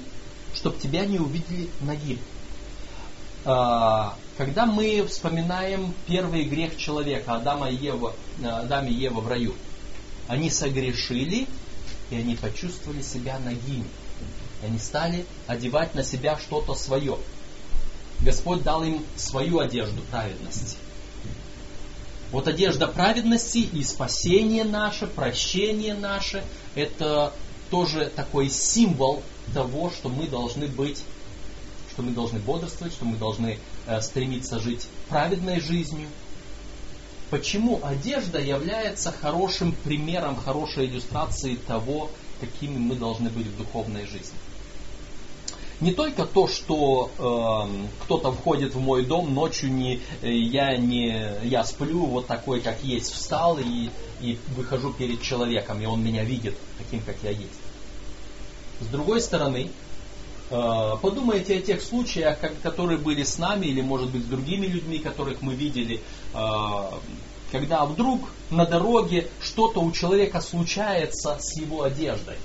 [0.53, 2.19] чтобы тебя не увидели ногим.
[3.45, 8.13] А, когда мы вспоминаем первый грех человека, Адама и Ева,
[8.43, 9.53] Адам и Ева в раю,
[10.27, 11.47] они согрешили,
[12.09, 13.85] и они почувствовали себя нагими.
[14.61, 17.17] И они стали одевать на себя что-то свое.
[18.21, 20.77] Господь дал им свою одежду праведности.
[22.31, 26.43] Вот одежда праведности и спасение наше, прощение наше,
[26.75, 27.33] это
[27.71, 31.03] тоже такой символ того, что мы должны быть,
[31.91, 33.57] что мы должны бодрствовать, что мы должны
[33.87, 36.07] э, стремиться жить праведной жизнью.
[37.31, 44.37] Почему одежда является хорошим примером, хорошей иллюстрацией того, какими мы должны быть в духовной жизни?
[45.81, 51.37] Не только то, что э, кто-то входит в мой дом ночью, не, э, я не
[51.43, 53.89] я сплю вот такой, как есть, встал и,
[54.21, 57.61] и выхожу перед человеком, и он меня видит таким, как я есть.
[58.81, 59.69] С другой стороны,
[60.49, 64.99] э, подумайте о тех случаях, которые были с нами, или может быть с другими людьми,
[64.99, 66.01] которых мы видели,
[66.33, 66.39] э,
[67.53, 72.35] когда вдруг на дороге что-то у человека случается с его одеждой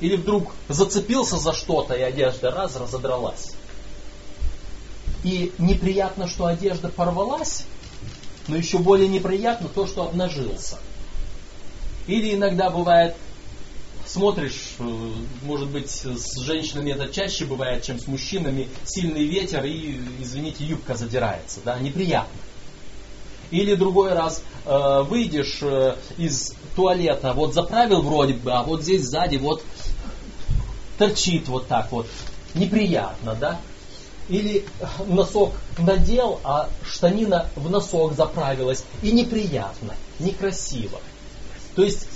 [0.00, 3.52] или вдруг зацепился за что-то, и одежда раз разодралась.
[5.22, 7.64] И неприятно, что одежда порвалась,
[8.48, 10.78] но еще более неприятно то, что обнажился.
[12.06, 13.14] Или иногда бывает,
[14.06, 20.00] смотришь, э, может быть, с женщинами это чаще бывает, чем с мужчинами, сильный ветер и,
[20.20, 22.40] извините, юбка задирается, да, неприятно.
[23.50, 29.02] Или другой раз э, выйдешь э, из туалета, вот заправил вроде бы, а вот здесь
[29.02, 29.62] сзади вот
[30.98, 32.06] торчит вот так вот.
[32.54, 33.60] Неприятно, да?
[34.28, 34.64] Или
[35.06, 38.84] носок надел, а штанина в носок заправилась.
[39.02, 41.00] И неприятно, некрасиво.
[41.74, 42.06] То есть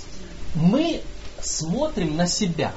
[0.53, 1.01] мы
[1.41, 2.73] смотрим на себя.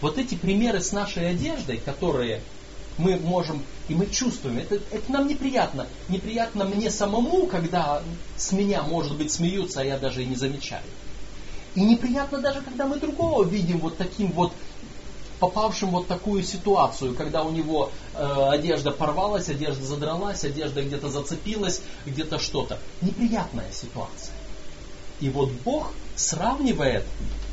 [0.00, 2.40] Вот эти примеры с нашей одеждой, которые
[3.02, 5.86] мы можем, и мы чувствуем, это, это нам неприятно.
[6.08, 8.02] Неприятно мне самому, когда
[8.36, 10.84] с меня, может быть, смеются, а я даже и не замечаю.
[11.74, 14.52] И неприятно даже, когда мы другого видим вот таким вот
[15.40, 21.82] попавшим вот такую ситуацию, когда у него э, одежда порвалась, одежда задралась, одежда где-то зацепилась,
[22.06, 22.78] где-то что-то.
[23.00, 24.34] Неприятная ситуация.
[25.20, 27.04] И вот Бог сравнивает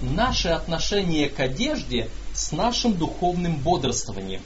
[0.02, 4.42] наше отношение к одежде с нашим духовным бодрствованием.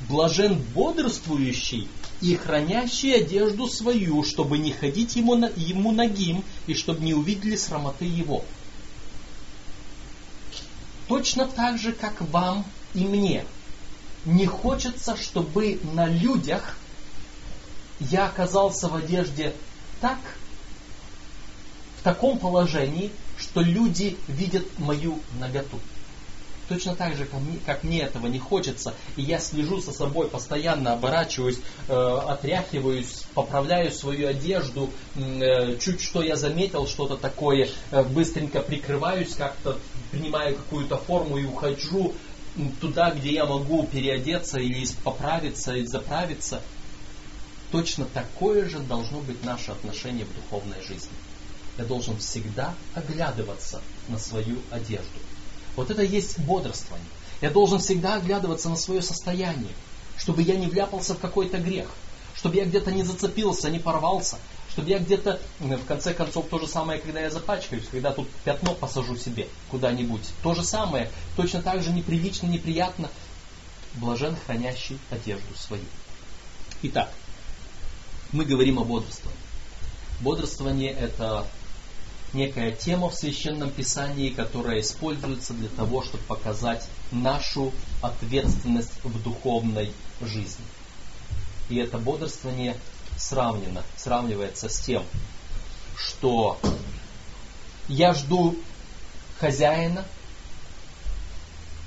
[0.00, 1.88] Блажен бодрствующий
[2.20, 8.04] и хранящий одежду свою, чтобы не ходить ему, ему ногим, и чтобы не увидели срамоты
[8.04, 8.44] его
[11.08, 12.64] точно так же, как вам
[12.94, 13.44] и мне.
[14.24, 16.76] Не хочется, чтобы на людях
[18.00, 19.54] я оказался в одежде
[20.00, 20.18] так,
[21.98, 25.78] в таком положении, что люди видят мою наготу.
[26.68, 27.28] Точно так же,
[27.66, 31.58] как мне, этого не хочется, и я слежу за собой, постоянно оборачиваюсь,
[31.88, 39.34] э, отряхиваюсь, поправляю свою одежду, э, чуть что я заметил, что-то такое, э, быстренько прикрываюсь
[39.34, 39.78] как-то,
[40.10, 42.14] принимаю какую-то форму и ухожу
[42.80, 46.62] туда, где я могу переодеться или поправиться, или заправиться.
[47.72, 51.10] Точно такое же должно быть наше отношение в духовной жизни.
[51.76, 55.23] Я должен всегда оглядываться на свою одежду
[55.76, 57.08] вот это есть бодрствование.
[57.40, 59.72] Я должен всегда оглядываться на свое состояние,
[60.16, 61.90] чтобы я не вляпался в какой-то грех,
[62.34, 64.38] чтобы я где-то не зацепился, не порвался,
[64.70, 68.74] чтобы я где-то, в конце концов, то же самое, когда я запачкаюсь, когда тут пятно
[68.74, 70.22] посажу себе куда-нибудь.
[70.42, 73.10] То же самое, точно так же неприлично, неприятно.
[73.94, 75.84] Блажен, хранящий одежду свою.
[76.82, 77.12] Итак,
[78.32, 79.38] мы говорим о бодрствовании.
[80.20, 81.46] Бодрствование– это
[82.34, 87.72] некая тема в Священном Писании, которая используется для того, чтобы показать нашу
[88.02, 90.64] ответственность в духовной жизни.
[91.70, 92.76] И это бодрствование
[93.16, 95.04] сравнено, сравнивается с тем,
[95.96, 96.58] что
[97.88, 98.56] я жду
[99.38, 100.04] хозяина,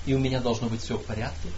[0.06, 1.50] и у меня должно быть все в порядке.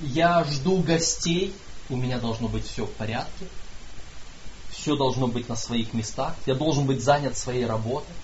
[0.00, 1.54] Я жду гостей,
[1.88, 3.46] у меня должно быть все в порядке
[4.88, 8.14] все должно быть на своих местах, я должен быть занят своей работой.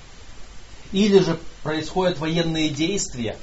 [0.92, 3.36] Или же происходят военные действия,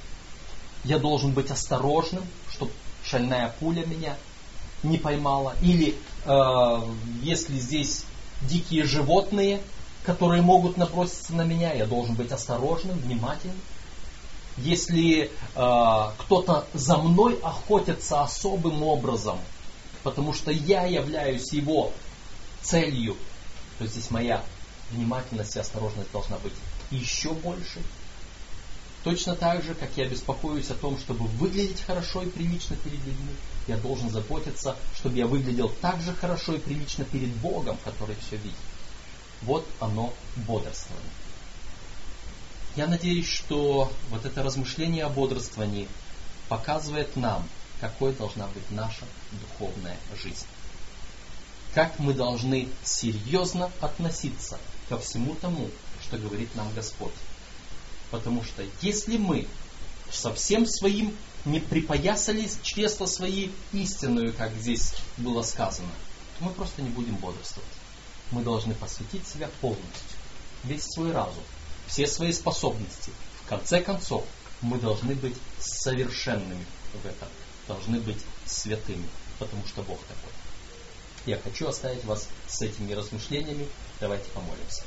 [0.83, 2.71] я должен быть осторожным, чтобы
[3.03, 4.17] шальная пуля меня
[4.81, 5.53] не поймала.
[5.61, 5.95] Или
[6.25, 6.81] э,
[7.21, 8.05] если здесь
[8.41, 9.61] дикие животные,
[10.03, 13.61] которые могут наброситься на меня, я должен быть осторожным, внимательным.
[14.57, 19.37] Если э, кто-то за мной охотится особым образом,
[20.01, 21.91] потому что я являюсь его
[22.61, 23.17] целью,
[23.77, 24.43] то здесь моя
[24.91, 26.53] внимательность и осторожность должна быть
[26.91, 27.81] еще больше.
[29.03, 33.35] Точно так же, как я беспокоюсь о том, чтобы выглядеть хорошо и прилично перед людьми,
[33.67, 38.37] я должен заботиться, чтобы я выглядел так же хорошо и прилично перед Богом, который все
[38.37, 38.57] видит.
[39.41, 41.09] Вот оно бодрствование.
[42.75, 45.87] Я надеюсь, что вот это размышление о бодрствовании
[46.47, 47.47] показывает нам,
[47.79, 50.45] какой должна быть наша духовная жизнь.
[51.73, 54.57] Как мы должны серьезно относиться
[54.89, 55.69] ко всему тому,
[56.01, 57.13] что говорит нам Господь.
[58.09, 59.47] Потому что если мы
[60.11, 61.15] со всем своим
[61.45, 65.91] не припоясали чресла свои истинную, как здесь было сказано,
[66.37, 67.69] то мы просто не будем бодрствовать.
[68.31, 70.17] Мы должны посвятить себя полностью,
[70.63, 71.43] весь свой разум,
[71.87, 73.11] все свои способности.
[73.43, 74.25] В конце концов,
[74.61, 76.65] мы должны быть совершенными
[77.01, 77.27] в этом,
[77.67, 79.07] должны быть святыми,
[79.39, 80.40] потому что Бог такой.
[81.25, 83.67] Я хочу оставить вас с этими размышлениями.
[83.99, 84.81] Давайте помолимся.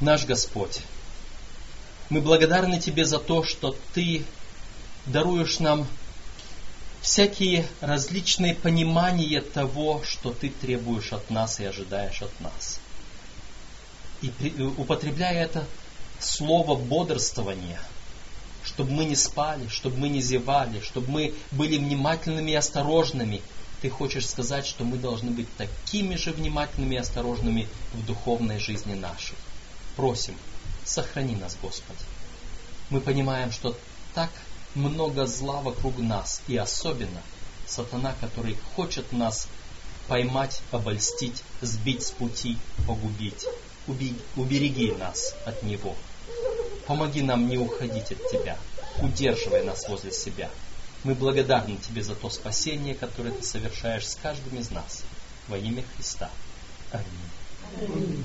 [0.00, 0.80] Наш Господь,
[2.10, 4.26] мы благодарны Тебе за то, что Ты
[5.06, 5.86] даруешь нам
[7.00, 12.78] всякие различные понимания того, что Ты требуешь от нас и ожидаешь от нас.
[14.20, 14.30] И
[14.76, 15.66] употребляя это
[16.20, 17.80] слово бодрствование,
[18.66, 23.42] чтобы мы не спали, чтобы мы не зевали, чтобы мы были внимательными и осторожными,
[23.80, 28.94] ты хочешь сказать, что мы должны быть такими же внимательными и осторожными в духовной жизни
[28.94, 29.36] нашей
[29.94, 30.34] просим,
[30.84, 32.00] сохрани нас, Господи.
[32.90, 33.76] Мы понимаем, что
[34.14, 34.30] так
[34.74, 37.22] много зла вокруг нас, и особенно
[37.66, 39.48] сатана, который хочет нас
[40.08, 43.46] поймать, обольстить, сбить с пути, погубить.
[44.36, 45.94] Убереги нас от него.
[46.86, 48.56] Помоги нам не уходить от Тебя.
[49.00, 50.48] Удерживай нас возле себя.
[51.04, 55.02] Мы благодарны Тебе за то спасение, которое Ты совершаешь с каждым из нас.
[55.48, 56.30] Во имя Христа.
[56.92, 57.06] Аминь.
[57.80, 58.24] Аминь.